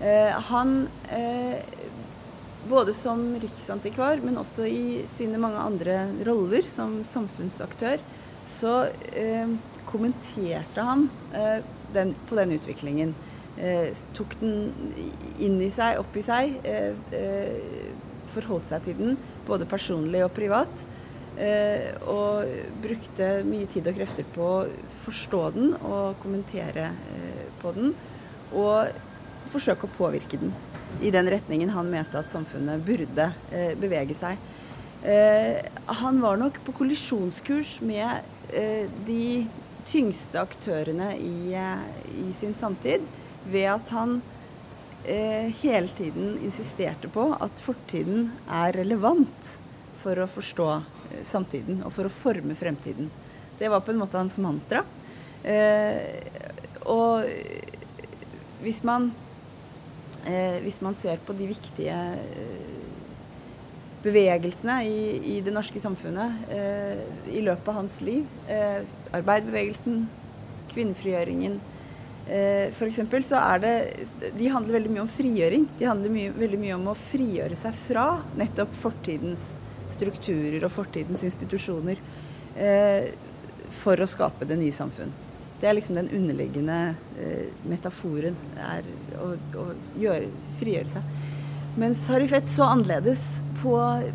Eh, 0.00 0.32
han, 0.50 0.88
eh, 1.08 1.58
både 2.68 2.92
som 2.94 3.36
riksantikvar, 3.40 4.20
men 4.24 4.38
også 4.42 4.66
i 4.66 5.04
sine 5.14 5.38
mange 5.38 5.62
andre 5.62 6.08
roller 6.26 6.68
som 6.68 7.04
samfunnsaktør, 7.06 7.98
så 8.50 8.88
eh, 9.12 9.48
kommenterte 9.86 10.82
han 10.82 11.08
den, 11.94 12.14
på 12.28 12.36
den 12.38 12.52
utviklingen. 12.58 13.14
Eh, 13.56 13.94
tok 14.12 14.34
den 14.40 14.72
inn 15.40 15.60
i 15.64 15.70
seg, 15.72 16.00
opp 16.02 16.16
i 16.16 16.24
seg. 16.26 16.58
Forholdt 18.34 18.68
seg 18.70 18.84
til 18.86 18.96
den, 18.98 19.18
både 19.46 19.68
personlig 19.68 20.24
og 20.26 20.32
privat. 20.36 20.86
Eh, 21.36 21.92
og 22.08 22.48
brukte 22.80 23.42
mye 23.44 23.68
tid 23.68 23.90
og 23.90 23.98
krefter 23.98 24.24
på 24.32 24.44
å 24.46 24.68
forstå 25.02 25.40
den 25.52 25.74
og 25.82 26.16
kommentere 26.22 26.88
eh, 27.12 27.42
på 27.60 27.74
den. 27.76 27.92
Og 28.56 28.88
forsøke 29.52 29.84
å 29.84 29.96
påvirke 29.98 30.40
den 30.40 30.54
i 31.04 31.12
den 31.12 31.28
retningen 31.28 31.74
han 31.74 31.90
mente 31.92 32.16
at 32.16 32.30
samfunnet 32.32 32.80
burde 32.86 33.28
eh, 33.52 33.74
bevege 33.78 34.16
seg. 34.16 34.40
Han 36.00 36.16
var 36.18 36.38
nok 36.40 36.56
på 36.66 36.72
kollisjonskurs 36.80 37.76
med 37.84 38.24
de 39.06 39.44
tyngste 39.86 40.40
aktørene 40.40 41.12
i, 41.20 41.52
i 41.54 42.24
sin 42.34 42.56
samtid 42.58 43.04
ved 43.46 43.68
at 43.70 43.92
han 43.94 44.16
eh, 45.06 45.52
hele 45.62 45.88
tiden 45.88 46.36
insisterte 46.44 47.08
på 47.08 47.28
at 47.40 47.60
fortiden 47.62 48.30
er 48.50 48.74
relevant 48.76 49.52
for 50.02 50.18
å 50.18 50.28
forstå 50.30 50.68
eh, 50.76 51.22
samtiden 51.26 51.82
og 51.86 51.94
for 51.94 52.08
å 52.08 52.12
forme 52.12 52.56
fremtiden. 52.58 53.10
Det 53.58 53.70
var 53.72 53.84
på 53.84 53.94
en 53.94 54.02
måte 54.02 54.18
hans 54.18 54.36
mantra. 54.42 54.84
Eh, 55.46 56.26
og 56.86 57.24
hvis 58.62 58.82
man, 58.86 59.12
eh, 60.24 60.58
hvis 60.64 60.80
man 60.84 60.98
ser 60.98 61.22
på 61.24 61.36
de 61.38 61.48
viktige 61.50 61.96
eh, 61.96 62.74
bevegelsene 64.06 64.80
i, 64.86 64.98
i, 65.36 65.38
det 65.42 65.54
norske 65.54 65.80
samfunnet 65.82 66.50
eh, 66.52 67.00
i 67.32 67.42
løpet 67.46 67.72
av 67.72 67.80
hans 67.80 68.02
liv, 68.06 68.26
eh, 68.50 68.82
arbeiderbevegelsen, 69.16 70.04
kvinnefrigjøringen 70.74 71.58
eh, 72.28 72.72
F.eks. 72.72 73.00
så 73.28 73.40
er 73.40 73.62
det 73.62 73.74
De 74.38 74.48
handler 74.52 74.78
veldig 74.78 74.94
mye 74.94 75.04
om 75.04 75.12
frigjøring. 75.12 75.68
De 75.78 75.88
handler 75.88 76.12
mye, 76.12 76.32
veldig 76.36 76.60
mye 76.62 76.78
om 76.78 76.90
å 76.92 76.98
frigjøre 77.06 77.58
seg 77.58 77.76
fra 77.86 78.08
nettopp 78.38 78.74
fortidens 78.76 79.54
strukturer 79.90 80.64
og 80.66 80.72
fortidens 80.74 81.22
institusjoner. 81.26 82.02
Eh, 82.56 83.12
for 83.82 84.00
å 84.00 84.08
skape 84.08 84.46
det 84.48 84.58
nye 84.58 84.74
samfunn. 84.74 85.12
Det 85.60 85.68
er 85.68 85.76
liksom 85.76 85.96
den 85.96 86.10
underliggende 86.12 86.78
eh, 87.20 87.48
metaforen, 87.68 88.36
er 88.60 88.84
å, 89.22 89.32
å 89.56 89.66
gjøre, 90.00 90.28
frigjøre 90.60 90.92
seg. 90.98 91.14
Mens 91.80 92.06
Harifet 92.08 92.48
så 92.48 92.68
annerledes 92.72 93.20
på, 93.62 93.74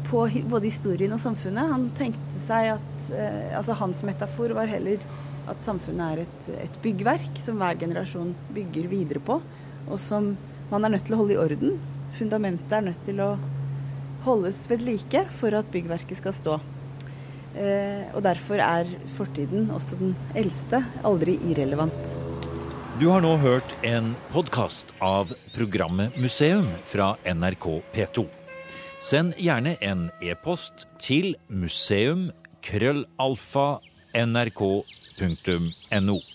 på, 0.09 0.25
både 0.49 0.69
historien 0.69 1.13
og 1.13 1.21
samfunnet. 1.21 1.73
Han 1.73 1.89
tenkte 1.97 2.41
seg 2.45 2.75
at 2.75 3.11
eh, 3.13 3.57
altså 3.57 3.77
Hans 3.77 4.01
metafor 4.05 4.53
var 4.57 4.69
heller 4.69 5.01
at 5.51 5.63
samfunnet 5.65 6.05
er 6.13 6.23
et, 6.23 6.51
et, 6.65 6.77
byggverk 6.83 7.39
som 7.43 7.59
hver 7.61 7.79
generasjon 7.79 8.33
bygger 8.55 8.87
videre 8.91 9.21
på, 9.23 9.39
og 9.87 9.99
som 9.99 10.33
man 10.71 10.85
er 10.87 10.95
nødt 10.95 11.05
til 11.07 11.17
å 11.17 11.21
holde 11.21 11.35
i 11.35 11.41
orden. 11.41 11.79
Fundamentet 12.17 12.75
er 12.75 12.85
nødt 12.87 13.03
til 13.05 13.19
å 13.23 13.33
holdes 14.25 14.63
ved 14.69 14.83
like 14.85 15.25
for 15.39 15.55
at 15.57 15.69
byggverket 15.73 16.19
skal 16.21 16.35
stå. 16.35 16.59
Eh, 17.57 18.07
og 18.15 18.21
derfor 18.23 18.61
er 18.63 18.89
fortiden, 19.17 19.71
også 19.75 19.97
den 19.99 20.13
eldste, 20.37 20.83
aldri 21.03 21.35
irrelevant. 21.51 22.13
Du 23.01 23.07
har 23.09 23.23
nå 23.23 23.33
hørt 23.41 23.73
en 23.87 24.13
podkast 24.31 24.93
av 25.01 25.31
programmet 25.55 26.15
Museum 26.21 26.67
fra 26.85 27.15
NRK 27.25 27.81
P2. 27.95 28.27
Send 29.01 29.33
gjerne 29.41 29.73
en 29.81 30.09
e-post 30.21 30.85
til 31.01 31.33
museum 31.49 32.29
krøllalfa 35.21 35.99
nrk.no. 35.99 36.30